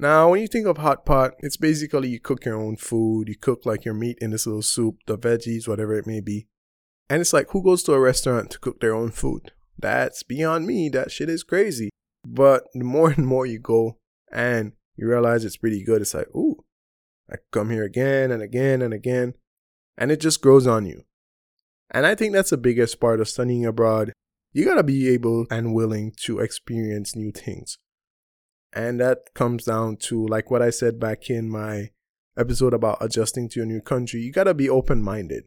Now, 0.00 0.30
when 0.30 0.40
you 0.40 0.46
think 0.46 0.66
of 0.66 0.78
hot 0.78 1.04
pot, 1.04 1.32
it's 1.40 1.56
basically 1.56 2.08
you 2.08 2.20
cook 2.20 2.44
your 2.44 2.56
own 2.56 2.76
food. 2.76 3.28
You 3.28 3.36
cook 3.36 3.66
like 3.66 3.84
your 3.84 3.94
meat 3.94 4.18
in 4.20 4.30
this 4.30 4.46
little 4.46 4.62
soup, 4.62 4.98
the 5.06 5.18
veggies, 5.18 5.66
whatever 5.66 5.94
it 5.94 6.06
may 6.06 6.20
be. 6.20 6.46
And 7.10 7.20
it's 7.20 7.32
like, 7.32 7.50
who 7.50 7.64
goes 7.64 7.82
to 7.84 7.94
a 7.94 8.00
restaurant 8.00 8.50
to 8.52 8.60
cook 8.60 8.80
their 8.80 8.94
own 8.94 9.10
food? 9.10 9.52
That's 9.76 10.22
beyond 10.22 10.66
me. 10.66 10.88
That 10.88 11.10
shit 11.10 11.28
is 11.28 11.42
crazy. 11.42 11.90
But 12.24 12.64
the 12.74 12.84
more 12.84 13.10
and 13.10 13.26
more 13.26 13.46
you 13.46 13.58
go 13.58 13.98
and 14.30 14.72
you 14.98 15.08
realize 15.08 15.44
it's 15.44 15.56
pretty 15.56 15.82
good, 15.82 16.02
it's 16.02 16.14
like, 16.14 16.28
ooh, 16.34 16.64
I 17.30 17.36
come 17.52 17.70
here 17.70 17.84
again 17.84 18.30
and 18.30 18.42
again 18.42 18.82
and 18.82 18.92
again. 18.92 19.34
And 19.96 20.10
it 20.10 20.20
just 20.20 20.40
grows 20.40 20.66
on 20.66 20.86
you. 20.86 21.04
And 21.90 22.06
I 22.06 22.14
think 22.14 22.32
that's 22.32 22.50
the 22.50 22.56
biggest 22.56 23.00
part 23.00 23.20
of 23.20 23.28
studying 23.28 23.64
abroad. 23.64 24.12
You 24.52 24.64
gotta 24.64 24.82
be 24.82 25.08
able 25.08 25.46
and 25.50 25.74
willing 25.74 26.12
to 26.22 26.40
experience 26.40 27.16
new 27.16 27.32
things. 27.32 27.78
And 28.72 29.00
that 29.00 29.34
comes 29.34 29.64
down 29.64 29.96
to, 30.02 30.26
like 30.26 30.50
what 30.50 30.62
I 30.62 30.70
said 30.70 31.00
back 31.00 31.30
in 31.30 31.48
my 31.48 31.90
episode 32.36 32.74
about 32.74 32.98
adjusting 33.00 33.48
to 33.50 33.62
a 33.62 33.66
new 33.66 33.80
country, 33.80 34.20
you 34.20 34.32
gotta 34.32 34.54
be 34.54 34.68
open 34.68 35.02
minded. 35.02 35.44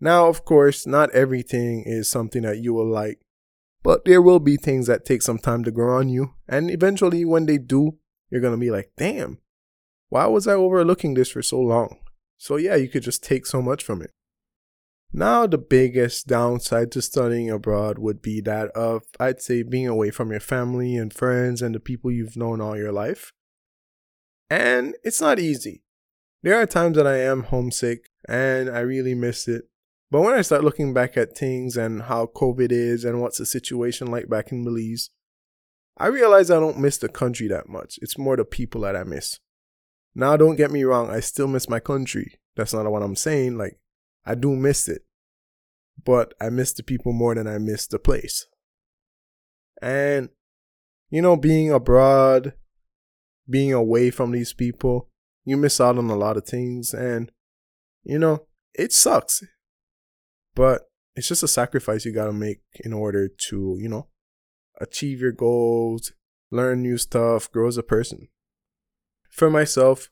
Now, 0.00 0.28
of 0.28 0.44
course, 0.44 0.86
not 0.86 1.10
everything 1.10 1.84
is 1.86 2.08
something 2.08 2.42
that 2.42 2.58
you 2.58 2.74
will 2.74 2.88
like, 2.88 3.20
but 3.82 4.04
there 4.04 4.20
will 4.20 4.40
be 4.40 4.56
things 4.56 4.86
that 4.88 5.04
take 5.04 5.22
some 5.22 5.38
time 5.38 5.64
to 5.64 5.70
grow 5.70 5.98
on 5.98 6.08
you. 6.08 6.34
And 6.48 6.70
eventually, 6.70 7.24
when 7.24 7.46
they 7.46 7.58
do, 7.58 7.98
you're 8.30 8.40
going 8.40 8.54
to 8.54 8.60
be 8.60 8.70
like, 8.70 8.92
damn, 8.96 9.38
why 10.08 10.26
was 10.26 10.46
I 10.46 10.52
overlooking 10.52 11.14
this 11.14 11.30
for 11.30 11.42
so 11.42 11.60
long? 11.60 11.98
So, 12.36 12.56
yeah, 12.56 12.76
you 12.76 12.88
could 12.88 13.02
just 13.02 13.24
take 13.24 13.46
so 13.46 13.62
much 13.62 13.82
from 13.82 14.02
it. 14.02 14.10
Now, 15.12 15.46
the 15.46 15.58
biggest 15.58 16.26
downside 16.26 16.92
to 16.92 17.02
studying 17.02 17.50
abroad 17.50 17.98
would 17.98 18.20
be 18.20 18.40
that 18.42 18.68
of, 18.70 19.04
I'd 19.18 19.40
say, 19.40 19.62
being 19.62 19.88
away 19.88 20.10
from 20.10 20.30
your 20.30 20.40
family 20.40 20.96
and 20.96 21.12
friends 21.12 21.62
and 21.62 21.74
the 21.74 21.80
people 21.80 22.10
you've 22.10 22.36
known 22.36 22.60
all 22.60 22.76
your 22.76 22.92
life. 22.92 23.32
And 24.50 24.94
it's 25.02 25.20
not 25.20 25.38
easy. 25.38 25.82
There 26.42 26.60
are 26.60 26.66
times 26.66 26.96
that 26.96 27.06
I 27.06 27.18
am 27.18 27.44
homesick 27.44 28.10
and 28.28 28.68
I 28.68 28.80
really 28.80 29.14
miss 29.14 29.48
it. 29.48 29.64
But 30.10 30.20
when 30.20 30.34
I 30.34 30.42
start 30.42 30.62
looking 30.62 30.94
back 30.94 31.16
at 31.16 31.36
things 31.36 31.76
and 31.76 32.02
how 32.02 32.26
COVID 32.26 32.70
is 32.70 33.04
and 33.04 33.20
what's 33.20 33.38
the 33.38 33.46
situation 33.46 34.10
like 34.10 34.28
back 34.28 34.52
in 34.52 34.64
Belize, 34.64 35.10
I 35.96 36.08
realize 36.08 36.50
I 36.50 36.60
don't 36.60 36.78
miss 36.78 36.98
the 36.98 37.08
country 37.08 37.48
that 37.48 37.68
much. 37.68 37.98
It's 38.02 38.18
more 38.18 38.36
the 38.36 38.44
people 38.44 38.82
that 38.82 38.96
I 38.96 39.04
miss. 39.04 39.38
Now, 40.14 40.36
don't 40.36 40.56
get 40.56 40.70
me 40.70 40.84
wrong, 40.84 41.10
I 41.10 41.20
still 41.20 41.46
miss 41.46 41.68
my 41.68 41.80
country. 41.80 42.38
That's 42.54 42.74
not 42.74 42.90
what 42.90 43.02
I'm 43.02 43.16
saying. 43.16 43.56
Like, 43.58 43.78
I 44.24 44.34
do 44.34 44.54
miss 44.56 44.88
it. 44.88 45.02
But 46.04 46.34
I 46.40 46.50
miss 46.50 46.72
the 46.72 46.82
people 46.82 47.12
more 47.12 47.34
than 47.34 47.46
I 47.46 47.58
miss 47.58 47.86
the 47.86 47.98
place. 47.98 48.46
And, 49.80 50.30
you 51.10 51.22
know, 51.22 51.36
being 51.36 51.70
abroad, 51.70 52.54
being 53.48 53.72
away 53.72 54.10
from 54.10 54.32
these 54.32 54.52
people, 54.52 55.08
you 55.44 55.56
miss 55.56 55.80
out 55.80 55.98
on 55.98 56.10
a 56.10 56.16
lot 56.16 56.36
of 56.36 56.44
things. 56.44 56.92
And, 56.92 57.30
you 58.04 58.18
know, 58.18 58.46
it 58.74 58.92
sucks. 58.92 59.42
But 60.54 60.82
it's 61.14 61.28
just 61.28 61.42
a 61.42 61.48
sacrifice 61.48 62.04
you 62.04 62.12
got 62.12 62.26
to 62.26 62.32
make 62.32 62.60
in 62.84 62.92
order 62.92 63.28
to, 63.48 63.76
you 63.80 63.88
know, 63.88 64.08
achieve 64.80 65.20
your 65.20 65.32
goals, 65.32 66.12
learn 66.50 66.82
new 66.82 66.98
stuff, 66.98 67.50
grow 67.50 67.68
as 67.68 67.76
a 67.76 67.82
person. 67.82 68.28
For 69.30 69.50
myself, 69.50 70.10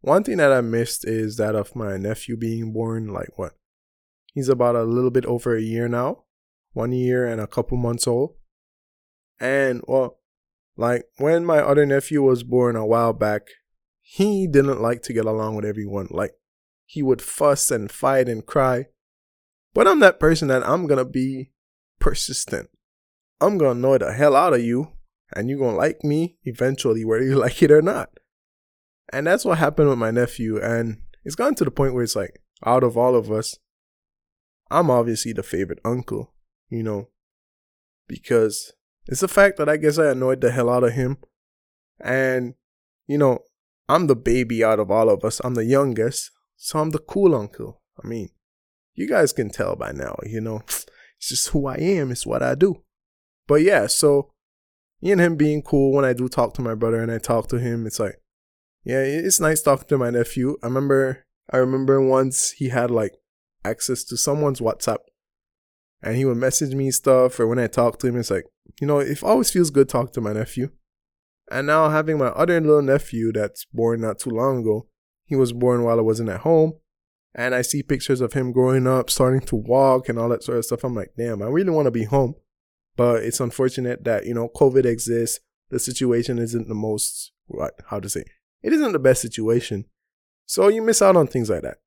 one 0.00 0.22
thing 0.22 0.36
that 0.38 0.52
I 0.52 0.60
missed 0.60 1.06
is 1.06 1.36
that 1.36 1.54
of 1.54 1.74
my 1.74 1.96
nephew 1.96 2.36
being 2.36 2.72
born, 2.72 3.08
like 3.08 3.38
what? 3.38 3.54
He's 4.34 4.48
about 4.48 4.76
a 4.76 4.84
little 4.84 5.10
bit 5.10 5.24
over 5.26 5.56
a 5.56 5.62
year 5.62 5.88
now, 5.88 6.24
one 6.72 6.92
year 6.92 7.26
and 7.26 7.40
a 7.40 7.46
couple 7.46 7.78
months 7.78 8.06
old. 8.06 8.34
And 9.40 9.82
well, 9.86 10.18
like 10.76 11.04
when 11.18 11.44
my 11.44 11.58
other 11.60 11.86
nephew 11.86 12.22
was 12.22 12.42
born 12.42 12.76
a 12.76 12.86
while 12.86 13.12
back, 13.12 13.42
he 14.00 14.46
didn't 14.46 14.82
like 14.82 15.02
to 15.02 15.12
get 15.12 15.24
along 15.24 15.56
with 15.56 15.64
everyone. 15.64 16.08
Like 16.10 16.32
he 16.84 17.02
would 17.02 17.22
fuss 17.22 17.70
and 17.70 17.90
fight 17.90 18.28
and 18.28 18.44
cry. 18.44 18.86
But 19.72 19.88
I'm 19.88 20.00
that 20.00 20.20
person 20.20 20.48
that 20.48 20.66
I'm 20.68 20.86
gonna 20.86 21.04
be 21.04 21.52
persistent. 21.98 22.68
I'm 23.46 23.58
gonna 23.58 23.72
annoy 23.72 23.98
the 23.98 24.12
hell 24.12 24.36
out 24.36 24.54
of 24.54 24.62
you, 24.62 24.92
and 25.34 25.48
you're 25.48 25.58
gonna 25.58 25.76
like 25.76 26.02
me 26.04 26.38
eventually, 26.44 27.04
whether 27.04 27.24
you 27.24 27.34
like 27.38 27.62
it 27.62 27.70
or 27.70 27.82
not. 27.82 28.10
And 29.12 29.26
that's 29.26 29.44
what 29.44 29.58
happened 29.58 29.88
with 29.88 29.98
my 29.98 30.10
nephew. 30.10 30.60
And 30.60 31.02
it's 31.24 31.34
gotten 31.34 31.54
to 31.56 31.64
the 31.64 31.70
point 31.70 31.94
where 31.94 32.02
it's 32.02 32.16
like, 32.16 32.40
out 32.64 32.82
of 32.82 32.96
all 32.96 33.14
of 33.14 33.30
us, 33.30 33.58
I'm 34.70 34.90
obviously 34.90 35.32
the 35.32 35.42
favorite 35.42 35.80
uncle, 35.84 36.32
you 36.68 36.82
know, 36.82 37.08
because 38.08 38.72
it's 39.06 39.20
the 39.20 39.28
fact 39.28 39.58
that 39.58 39.68
I 39.68 39.76
guess 39.76 39.98
I 39.98 40.10
annoyed 40.10 40.40
the 40.40 40.50
hell 40.50 40.70
out 40.70 40.84
of 40.84 40.92
him. 40.92 41.18
And, 42.00 42.54
you 43.06 43.18
know, 43.18 43.40
I'm 43.88 44.06
the 44.06 44.16
baby 44.16 44.64
out 44.64 44.80
of 44.80 44.90
all 44.90 45.10
of 45.10 45.24
us. 45.24 45.40
I'm 45.44 45.54
the 45.54 45.64
youngest. 45.64 46.30
So 46.56 46.78
I'm 46.78 46.90
the 46.90 46.98
cool 46.98 47.34
uncle. 47.34 47.82
I 48.02 48.06
mean, 48.06 48.30
you 48.94 49.06
guys 49.06 49.32
can 49.32 49.50
tell 49.50 49.76
by 49.76 49.92
now, 49.92 50.16
you 50.24 50.40
know, 50.40 50.62
it's 50.66 51.28
just 51.28 51.48
who 51.48 51.66
I 51.66 51.76
am, 51.76 52.10
it's 52.10 52.26
what 52.26 52.42
I 52.42 52.54
do. 52.54 52.82
But 53.46 53.62
yeah, 53.62 53.86
so 53.86 54.30
me 55.02 55.12
and 55.12 55.20
him 55.20 55.36
being 55.36 55.62
cool 55.62 55.92
when 55.92 56.04
I 56.04 56.12
do 56.12 56.28
talk 56.28 56.54
to 56.54 56.62
my 56.62 56.74
brother 56.74 57.02
and 57.02 57.12
I 57.12 57.18
talk 57.18 57.48
to 57.48 57.58
him, 57.58 57.86
it's 57.86 58.00
like, 58.00 58.20
yeah, 58.84 59.00
it's 59.00 59.40
nice 59.40 59.62
talking 59.62 59.88
to 59.88 59.98
my 59.98 60.10
nephew. 60.10 60.56
I 60.62 60.66
remember, 60.66 61.24
I 61.50 61.58
remember 61.58 62.00
once 62.00 62.52
he 62.52 62.70
had 62.70 62.90
like 62.90 63.12
access 63.64 64.04
to 64.04 64.16
someone's 64.16 64.60
WhatsApp 64.60 64.98
and 66.02 66.16
he 66.16 66.24
would 66.24 66.36
message 66.36 66.74
me 66.74 66.90
stuff 66.90 67.38
or 67.40 67.46
when 67.46 67.58
I 67.58 67.66
talk 67.66 67.98
to 67.98 68.06
him, 68.06 68.16
it's 68.16 68.30
like, 68.30 68.44
you 68.80 68.86
know, 68.86 68.98
it 68.98 69.22
always 69.22 69.50
feels 69.50 69.70
good 69.70 69.88
talking 69.88 70.12
to 70.14 70.20
my 70.20 70.32
nephew. 70.32 70.70
And 71.50 71.66
now 71.66 71.90
having 71.90 72.18
my 72.18 72.28
other 72.28 72.60
little 72.60 72.82
nephew 72.82 73.32
that's 73.32 73.66
born 73.72 74.00
not 74.00 74.18
too 74.18 74.30
long 74.30 74.60
ago, 74.60 74.86
he 75.26 75.36
was 75.36 75.52
born 75.52 75.82
while 75.82 75.98
I 75.98 76.02
wasn't 76.02 76.30
at 76.30 76.40
home 76.40 76.74
and 77.34 77.54
I 77.54 77.62
see 77.62 77.82
pictures 77.82 78.20
of 78.20 78.32
him 78.32 78.52
growing 78.52 78.86
up, 78.86 79.10
starting 79.10 79.40
to 79.42 79.56
walk 79.56 80.08
and 80.08 80.18
all 80.18 80.28
that 80.28 80.42
sort 80.42 80.58
of 80.58 80.64
stuff. 80.64 80.84
I'm 80.84 80.94
like, 80.94 81.12
damn, 81.16 81.42
I 81.42 81.46
really 81.46 81.70
want 81.70 81.86
to 81.86 81.90
be 81.90 82.04
home. 82.04 82.34
But 82.96 83.24
it's 83.24 83.40
unfortunate 83.40 84.04
that, 84.04 84.26
you 84.26 84.34
know, 84.34 84.48
COVID 84.48 84.84
exists. 84.84 85.40
The 85.70 85.78
situation 85.78 86.38
isn't 86.38 86.68
the 86.68 86.74
most, 86.74 87.32
how 87.86 88.00
to 88.00 88.08
say, 88.08 88.24
it 88.62 88.72
isn't 88.72 88.92
the 88.92 88.98
best 88.98 89.20
situation. 89.22 89.86
So 90.46 90.68
you 90.68 90.82
miss 90.82 91.02
out 91.02 91.16
on 91.16 91.26
things 91.26 91.50
like 91.50 91.62
that. 91.62 91.78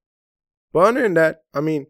But 0.73 0.79
other 0.79 1.01
than 1.01 1.13
that, 1.13 1.43
I 1.53 1.61
mean, 1.61 1.87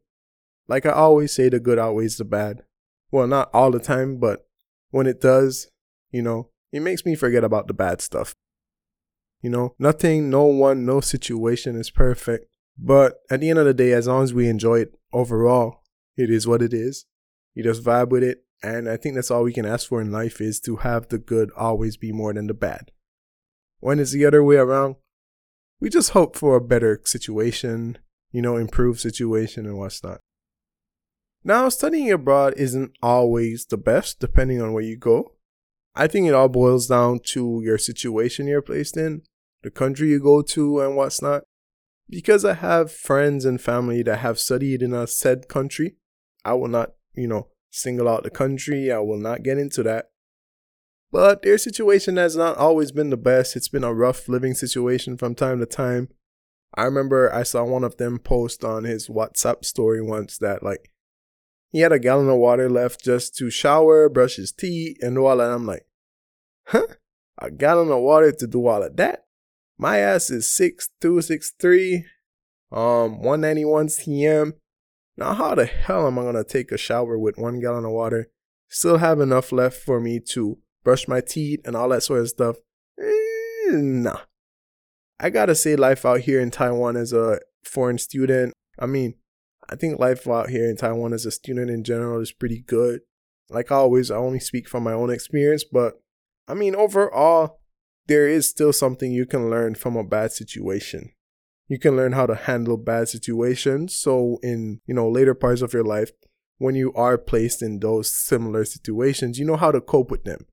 like 0.67 0.86
I 0.86 0.91
always 0.91 1.34
say, 1.34 1.49
the 1.49 1.60
good 1.60 1.80
outweighs 1.80 2.17
the 2.17 2.25
bad. 2.25 2.63
Well, 3.10 3.27
not 3.27 3.49
all 3.53 3.71
the 3.71 3.80
time, 3.80 4.17
but 4.17 4.47
when 4.91 5.08
it 5.08 5.21
does, 5.21 5.69
you 6.12 6.21
know, 6.21 6.49
it 6.71 6.82
makes 6.82 7.06
me 7.06 7.15
forget 7.15 7.43
about 7.43 7.67
the 7.67 7.73
bad 7.73 8.01
stuff. 8.01 8.36
You 9.41 9.49
know, 9.49 9.75
nothing, 9.80 10.30
no 10.30 10.45
one, 10.45 10.86
no 10.86 10.99
situation 10.99 11.75
is 11.75 11.89
perfect. 11.89 12.47
But 12.77 13.19
at 13.32 13.39
the 13.39 13.49
end 13.49 13.60
of 13.60 13.65
the 13.65 13.73
day, 13.73 13.93
as 13.93 14.08
long 14.08 14.23
as 14.23 14.34
we 14.34 14.49
enjoy 14.49 14.82
it 14.82 14.93
overall, 15.13 15.84
it 16.15 16.30
is 16.30 16.47
what 16.47 16.62
it 16.62 16.73
is. 16.73 17.06
You 17.53 17.63
just 17.63 17.84
vibe 17.84 18.10
with 18.10 18.23
it. 18.23 18.43
And 18.63 18.89
I 18.89 18.98
think 18.98 19.15
that's 19.15 19.30
all 19.30 19.43
we 19.43 19.54
can 19.54 19.65
ask 19.65 19.88
for 19.88 20.02
in 20.02 20.12
life 20.12 20.41
is 20.41 20.60
to 20.62 20.78
have 20.78 21.10
the 21.10 21.20
good 21.20 21.52
always 21.56 21.96
be 21.96 22.12
more 22.12 22.34
than 22.34 22.48
the 22.48 22.54
bad. 22.54 22.91
When 23.80 24.00
it's 24.00 24.12
the 24.12 24.26
other 24.26 24.43
way 24.43 24.56
around, 24.56 24.96
we 25.80 25.89
just 25.89 26.12
hope 26.12 26.36
for 26.36 26.56
a 26.56 26.62
better 26.62 27.00
situation, 27.06 28.00
you 28.32 28.41
know, 28.41 28.58
improved 28.58 29.00
situation 29.00 29.65
and 29.65 29.78
what's 29.78 30.04
not. 30.04 30.22
Now, 31.43 31.70
studying 31.70 32.12
abroad 32.12 32.56
isn't 32.58 32.91
always 33.02 33.67
the 33.67 33.78
best, 33.78 34.20
depending 34.20 34.62
on 34.62 34.74
where 34.74 34.84
you 34.84 34.98
go. 34.98 35.34
I 35.96 36.08
think 36.08 36.28
it 36.28 36.34
all 36.34 36.50
boils 36.50 36.88
down 36.88 37.20
to 37.26 37.62
your 37.63 37.78
situation 37.78 38.48
you're 38.48 38.62
placed 38.62 38.98
in, 38.98 39.22
the 39.62 39.70
country 39.70 40.10
you 40.10 40.20
go 40.20 40.41
to, 40.41 40.80
and 40.82 40.96
what's 40.96 41.22
not. 41.22 41.43
Because 42.10 42.43
I 42.43 42.54
have 42.54 42.91
friends 42.91 43.46
and 43.46 43.62
family 43.62 44.02
that 44.04 44.17
have 44.17 44.39
studied 44.39 44.82
in 44.82 44.93
a 44.93 45.08
said 45.08 45.48
country, 45.48 45.98
I 46.43 46.54
will 46.54 46.70
not, 46.70 46.93
you 47.13 47.28
know, 47.28 47.48
single 47.69 48.08
out 48.08 48.23
the 48.23 48.30
country. 48.30 48.91
I 48.91 48.99
will 48.99 49.17
not 49.17 49.43
get 49.43 49.58
into 49.58 49.84
that. 49.84 50.10
But 51.12 51.41
their 51.41 51.58
situation 51.58 52.17
has 52.17 52.36
not 52.36 52.58
always 52.58 52.91
been 52.91 53.10
the 53.10 53.17
best. 53.17 53.56
It's 53.56 53.69
been 53.69 53.84
a 53.84 53.93
rough 53.93 54.27
living 54.27 54.53
situation 54.53 55.17
from 55.17 55.36
time 55.36 55.60
to 55.60 55.65
time. 55.65 56.10
I 56.75 56.84
remember 56.84 57.34
I 57.34 57.43
saw 57.43 57.63
one 57.63 57.84
of 57.84 57.97
them 57.97 58.19
post 58.19 58.63
on 58.63 58.84
his 58.84 59.08
WhatsApp 59.08 59.63
story 59.63 60.01
once 60.01 60.38
that 60.39 60.63
like 60.63 60.91
he 61.71 61.80
had 61.80 61.91
a 61.91 61.99
gallon 61.99 62.30
of 62.30 62.38
water 62.38 62.69
left 62.69 63.03
just 63.03 63.36
to 63.38 63.49
shower, 63.49 64.10
brush 64.10 64.36
his 64.36 64.51
teeth, 64.51 64.97
and 65.01 65.17
all 65.17 65.38
that. 65.38 65.51
I'm 65.51 65.65
like, 65.65 65.86
huh? 66.67 66.88
A 67.39 67.51
gallon 67.51 67.91
of 67.91 68.01
water 68.01 68.32
to 68.32 68.47
do 68.47 68.67
all 68.67 68.84
of 68.84 68.95
that? 68.97 69.25
My 69.77 69.99
ass 69.99 70.30
is 70.30 70.47
six 70.47 70.89
two, 70.99 71.21
six 71.21 71.53
three, 71.60 72.06
um, 72.71 73.19
191 73.19 73.88
cm. 73.88 74.53
Now, 75.17 75.34
how 75.34 75.56
the 75.56 75.65
hell 75.65 76.06
am 76.06 76.19
I 76.19 76.23
gonna 76.23 76.43
take 76.43 76.71
a 76.71 76.77
shower 76.77 77.17
with 77.17 77.38
one 77.38 77.60
gallon 77.60 77.86
of 77.86 77.91
water? 77.91 78.30
Still 78.69 78.97
have 78.97 79.19
enough 79.19 79.51
left 79.51 79.82
for 79.82 79.99
me 79.99 80.19
to 80.32 80.60
brush 80.84 81.08
my 81.08 81.21
teeth 81.21 81.62
and 81.65 81.75
all 81.75 81.89
that 81.89 82.03
sort 82.03 82.21
of 82.21 82.30
stuff? 82.30 82.58
Eh, 82.99 83.71
nah. 83.71 84.19
I 85.19 85.32
gotta 85.32 85.56
say, 85.56 85.75
life 85.75 86.06
out 86.06 86.21
here 86.21 86.39
in 86.39 86.51
Taiwan 86.51 86.95
as 86.95 87.13
a 87.13 87.39
foreign 87.63 87.97
student, 87.97 88.53
I 88.80 88.86
mean, 88.86 89.15
I 89.69 89.75
think 89.75 89.99
life 89.99 90.27
out 90.27 90.49
here 90.49 90.69
in 90.69 90.77
Taiwan 90.77 91.13
as 91.13 91.25
a 91.25 91.32
student 91.32 91.71
in 91.71 91.84
general 91.84 92.21
is 92.21 92.32
pretty 92.32 92.62
good. 92.62 93.01
Like 93.49 93.71
always, 93.71 94.12
I 94.12 94.17
only 94.17 94.39
speak 94.39 94.69
from 94.69 94.84
my 94.84 94.93
own 94.93 95.10
experience, 95.10 95.63
but 95.63 95.95
I 96.47 96.53
mean, 96.53 96.75
overall, 96.75 97.60
there 98.08 98.27
is 98.27 98.47
still 98.47 98.71
something 98.71 99.12
you 99.12 99.25
can 99.25 99.49
learn 99.49 99.75
from 99.75 99.97
a 99.97 100.03
bad 100.03 100.32
situation. 100.32 101.12
You 101.67 101.80
can 101.80 101.95
learn 101.95 102.13
how 102.13 102.25
to 102.25 102.36
handle 102.36 102.77
bad 102.77 103.10
situations. 103.10 103.95
So, 103.95 104.39
in 104.41 104.82
you 104.86 104.93
know 104.93 105.10
later 105.10 105.34
parts 105.34 105.62
of 105.62 105.73
your 105.73 105.84
life, 105.84 106.12
when 106.58 106.75
you 106.75 106.93
are 106.93 107.17
placed 107.17 107.62
in 107.62 107.80
those 107.80 108.12
similar 108.13 108.65
situations, 108.65 109.38
you 109.38 109.45
know 109.45 109.58
how 109.58 109.71
to 109.71 109.82
cope 109.82 110.12
with 110.12 110.23
them. 110.23 110.45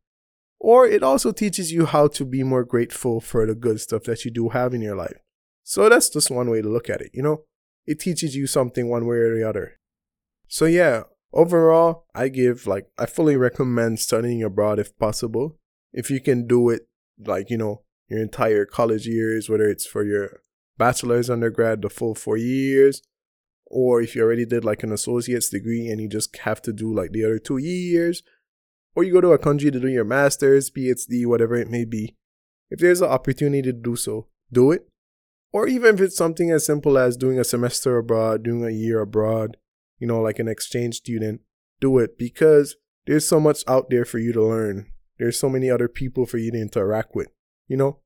Or 0.59 0.87
it 0.87 1.03
also 1.03 1.33
teaches 1.33 1.73
you 1.73 1.87
how 1.87 2.09
to 2.09 2.25
be 2.25 2.43
more 2.43 2.65
grateful 2.65 3.21
for 3.21 3.47
the 3.47 3.55
good 3.55 3.81
stuff 3.81 4.05
that 4.05 4.25
you 4.25 4.31
do 4.31 4.49
have 4.51 4.73
in 4.73 4.81
your 4.81 4.97
life. 4.97 5.19
So 5.63 5.89
that's 5.89 6.09
just 6.09 6.31
one 6.31 6.51
way 6.51 6.63
to 6.63 6.69
look 6.69 6.89
at 6.89 7.01
it, 7.01 7.11
you 7.13 7.23
know? 7.23 7.45
It 7.87 8.01
teaches 8.01 8.35
you 8.35 8.47
something 8.47 8.89
one 8.89 9.07
way 9.07 9.17
or 9.17 9.37
the 9.37 9.47
other. 9.47 9.79
So 10.49 10.65
yeah, 10.65 11.03
overall, 11.33 12.07
I 12.15 12.29
give 12.29 12.67
like 12.67 12.87
I 12.99 13.07
fully 13.07 13.37
recommend 13.37 14.01
studying 14.01 14.43
abroad 14.43 14.79
if 14.79 14.97
possible. 14.99 15.59
If 15.93 16.11
you 16.11 16.21
can 16.21 16.47
do 16.47 16.71
it 16.71 16.89
like, 17.19 17.51
you 17.51 17.59
know, 17.59 17.83
your 18.09 18.21
entire 18.21 18.65
college 18.65 19.07
years, 19.07 19.49
whether 19.49 19.69
it's 19.69 19.87
for 19.87 20.05
your 20.05 20.41
bachelor's 20.79 21.31
undergrad, 21.31 21.83
the 21.83 21.91
full 21.91 22.15
four 22.15 22.37
years, 22.37 23.03
or 23.67 24.01
if 24.01 24.15
you 24.15 24.23
already 24.23 24.47
did 24.47 24.65
like 24.65 24.83
an 24.83 24.93
associate's 24.93 25.49
degree 25.49 25.89
and 25.89 26.01
you 26.01 26.09
just 26.09 26.37
have 26.39 26.61
to 26.63 26.73
do 26.73 26.93
like 26.93 27.13
the 27.13 27.25
other 27.25 27.39
two 27.39 27.59
years, 27.59 28.23
or 28.95 29.03
you 29.03 29.13
go 29.13 29.21
to 29.21 29.33
a 29.33 29.39
country 29.39 29.71
to 29.71 29.81
do 29.81 29.89
your 29.89 30.05
master's, 30.05 30.71
PhD, 30.71 31.27
whatever 31.27 31.57
it 31.57 31.71
may 31.71 31.85
be. 31.85 32.17
If 32.71 32.81
there's 32.81 33.01
an 33.01 33.09
opportunity 33.09 33.63
to 33.63 33.73
do 33.73 33.97
so, 33.97 34.29
do 34.53 34.71
it. 34.71 34.89
Or 35.53 35.69
even 35.69 35.95
if 35.95 36.01
it's 36.01 36.17
something 36.17 36.51
as 36.51 36.67
simple 36.67 36.99
as 36.99 37.17
doing 37.17 37.39
a 37.39 37.45
semester 37.45 37.97
abroad, 37.97 38.43
doing 38.43 38.65
a 38.65 38.71
year 38.71 39.01
abroad, 39.01 39.57
you 39.99 40.07
know, 40.07 40.21
like 40.21 40.39
an 40.39 40.49
exchange 40.49 40.97
student, 40.97 41.41
do 41.81 41.99
it 41.99 42.19
because 42.19 42.77
there's 43.07 43.27
so 43.27 43.39
much 43.39 43.63
out 43.69 43.91
there 43.91 44.05
for 44.05 44.19
you 44.19 44.33
to 44.33 44.43
learn. 44.43 44.87
There's 45.19 45.39
so 45.39 45.49
many 45.49 45.71
other 45.71 45.89
people 45.89 46.27
for 46.27 46.39
you 46.39 46.51
to 46.51 46.61
interact 46.61 47.15
with, 47.15 47.29
you 47.69 47.77
know? 47.77 48.01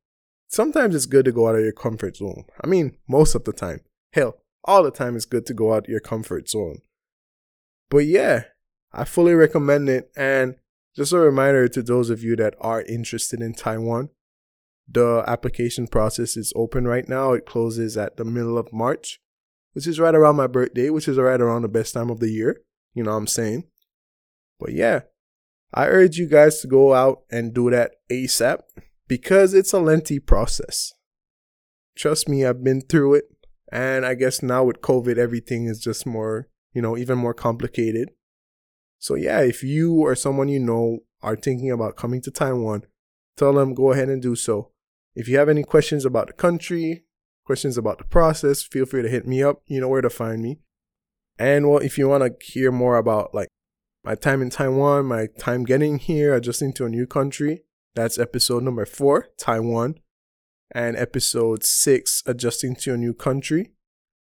Sometimes 0.48 0.94
it's 0.94 1.06
good 1.06 1.26
to 1.26 1.32
go 1.32 1.46
out 1.46 1.56
of 1.56 1.62
your 1.62 1.72
comfort 1.72 2.16
zone. 2.16 2.44
I 2.62 2.66
mean, 2.66 2.96
most 3.06 3.34
of 3.34 3.44
the 3.44 3.52
time. 3.52 3.80
Hell, 4.12 4.38
all 4.64 4.82
the 4.82 4.90
time 4.90 5.14
it's 5.14 5.26
good 5.26 5.44
to 5.46 5.54
go 5.54 5.74
out 5.74 5.88
your 5.88 6.00
comfort 6.00 6.48
zone. 6.48 6.78
But 7.90 8.06
yeah, 8.06 8.44
I 8.92 9.04
fully 9.04 9.34
recommend 9.34 9.88
it. 9.90 10.10
And 10.16 10.56
just 10.96 11.12
a 11.12 11.18
reminder 11.18 11.68
to 11.68 11.82
those 11.82 12.08
of 12.08 12.22
you 12.22 12.34
that 12.36 12.54
are 12.60 12.82
interested 12.82 13.42
in 13.42 13.54
Taiwan, 13.54 14.08
the 14.90 15.22
application 15.26 15.86
process 15.86 16.36
is 16.36 16.52
open 16.56 16.88
right 16.88 17.06
now. 17.06 17.34
It 17.34 17.44
closes 17.44 17.98
at 17.98 18.16
the 18.16 18.24
middle 18.24 18.56
of 18.56 18.72
March, 18.72 19.20
which 19.74 19.86
is 19.86 20.00
right 20.00 20.14
around 20.14 20.36
my 20.36 20.46
birthday, 20.46 20.88
which 20.88 21.08
is 21.08 21.18
right 21.18 21.40
around 21.40 21.62
the 21.62 21.68
best 21.68 21.92
time 21.92 22.08
of 22.08 22.20
the 22.20 22.30
year. 22.30 22.62
You 22.94 23.04
know 23.04 23.10
what 23.10 23.18
I'm 23.18 23.26
saying? 23.26 23.64
But 24.58 24.72
yeah, 24.72 25.00
I 25.74 25.86
urge 25.88 26.16
you 26.16 26.26
guys 26.26 26.60
to 26.60 26.66
go 26.66 26.94
out 26.94 27.24
and 27.30 27.52
do 27.52 27.70
that 27.70 27.96
ASAP 28.10 28.60
because 29.08 29.54
it's 29.54 29.72
a 29.72 29.80
lengthy 29.80 30.18
process. 30.18 30.92
Trust 31.96 32.28
me, 32.28 32.44
I've 32.44 32.62
been 32.62 32.82
through 32.82 33.14
it. 33.14 33.24
And 33.70 34.06
I 34.06 34.14
guess 34.14 34.42
now 34.42 34.64
with 34.64 34.80
COVID, 34.80 35.18
everything 35.18 35.66
is 35.66 35.80
just 35.80 36.06
more, 36.06 36.48
you 36.72 36.80
know, 36.80 36.96
even 36.96 37.18
more 37.18 37.34
complicated. 37.34 38.10
So, 38.98 39.14
yeah, 39.14 39.40
if 39.40 39.62
you 39.62 39.94
or 39.94 40.14
someone 40.14 40.48
you 40.48 40.58
know 40.58 41.00
are 41.22 41.36
thinking 41.36 41.70
about 41.70 41.96
coming 41.96 42.22
to 42.22 42.30
Taiwan, 42.30 42.84
tell 43.36 43.52
them 43.52 43.74
go 43.74 43.92
ahead 43.92 44.08
and 44.08 44.22
do 44.22 44.36
so. 44.36 44.70
If 45.14 45.28
you 45.28 45.38
have 45.38 45.48
any 45.48 45.64
questions 45.64 46.04
about 46.04 46.28
the 46.28 46.32
country, 46.32 47.04
questions 47.44 47.76
about 47.76 47.98
the 47.98 48.04
process, 48.04 48.62
feel 48.62 48.86
free 48.86 49.02
to 49.02 49.08
hit 49.08 49.26
me 49.26 49.42
up. 49.42 49.62
You 49.66 49.80
know 49.80 49.88
where 49.88 50.02
to 50.02 50.10
find 50.10 50.42
me. 50.42 50.60
And 51.38 51.68
well, 51.68 51.78
if 51.78 51.98
you 51.98 52.08
want 52.08 52.24
to 52.24 52.46
hear 52.46 52.72
more 52.72 52.96
about 52.96 53.34
like 53.34 53.48
my 54.04 54.14
time 54.14 54.40
in 54.40 54.50
Taiwan, 54.50 55.06
my 55.06 55.26
time 55.38 55.64
getting 55.64 55.98
here, 55.98 56.34
adjusting 56.34 56.72
to 56.74 56.86
a 56.86 56.88
new 56.88 57.06
country, 57.06 57.64
that's 57.98 58.18
episode 58.18 58.62
number 58.62 58.86
four, 58.86 59.28
Taiwan, 59.36 59.96
and 60.70 60.96
episode 60.96 61.64
six, 61.64 62.22
adjusting 62.26 62.76
to 62.76 62.94
a 62.94 62.96
new 62.96 63.12
country. 63.12 63.72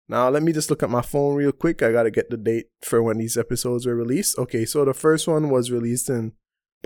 Now, 0.08 0.30
let 0.30 0.44
me 0.44 0.54
just 0.54 0.70
look 0.70 0.82
at 0.82 0.90
my 0.90 1.02
phone 1.02 1.36
real 1.36 1.52
quick. 1.52 1.84
I 1.84 1.92
got 1.92 2.04
to 2.04 2.12
get 2.12 2.30
the 2.30 2.38
date 2.38 2.68
for 2.82 3.04
when 3.04 3.18
these 3.18 3.38
episodes 3.38 3.86
were 3.86 3.96
released. 3.96 4.40
Okay, 4.40 4.66
so 4.66 4.86
the 4.86 4.94
first 4.94 5.28
one 5.28 5.50
was 5.50 5.72
released 5.72 6.10
in, 6.10 6.32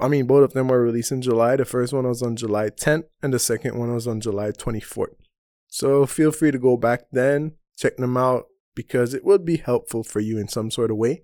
I 0.02 0.08
mean, 0.08 0.26
both 0.26 0.44
of 0.44 0.54
them 0.54 0.68
were 0.68 0.82
released 0.82 1.12
in 1.12 1.22
July. 1.22 1.56
The 1.56 1.64
first 1.64 1.94
one 1.94 2.08
was 2.08 2.22
on 2.24 2.36
July 2.36 2.70
10th, 2.70 3.06
and 3.22 3.34
the 3.34 3.40
second 3.40 3.78
one 3.78 3.94
was 3.94 4.08
on 4.08 4.20
July 4.20 4.52
24th. 4.52 5.16
So 5.68 6.06
feel 6.06 6.32
free 6.32 6.52
to 6.52 6.60
go 6.60 6.76
back 6.76 7.04
then, 7.12 7.54
check 7.78 7.98
them 7.98 8.18
out, 8.18 8.46
because 8.76 9.14
it 9.14 9.24
would 9.24 9.46
be 9.46 9.58
helpful 9.58 10.04
for 10.04 10.20
you 10.20 10.38
in 10.38 10.48
some 10.48 10.72
sort 10.72 10.92
of 10.92 10.98
way. 10.98 11.24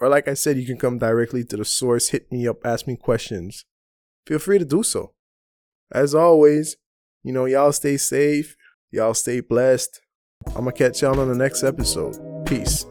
Or, 0.00 0.08
like 0.08 0.26
I 0.26 0.34
said, 0.34 0.58
you 0.58 0.66
can 0.66 0.76
come 0.76 0.98
directly 0.98 1.44
to 1.44 1.56
the 1.56 1.64
source, 1.64 2.08
hit 2.08 2.32
me 2.32 2.48
up, 2.48 2.66
ask 2.66 2.88
me 2.88 2.96
questions. 2.96 3.64
Feel 4.26 4.38
free 4.38 4.58
to 4.58 4.64
do 4.64 4.82
so. 4.82 5.12
As 5.90 6.14
always, 6.14 6.76
you 7.22 7.32
know, 7.32 7.44
y'all 7.44 7.72
stay 7.72 7.96
safe, 7.96 8.56
y'all 8.90 9.14
stay 9.14 9.40
blessed. 9.40 10.00
I'm 10.48 10.64
gonna 10.64 10.72
catch 10.72 11.02
y'all 11.02 11.18
on 11.20 11.28
the 11.28 11.34
next 11.34 11.62
episode. 11.62 12.16
Peace. 12.46 12.86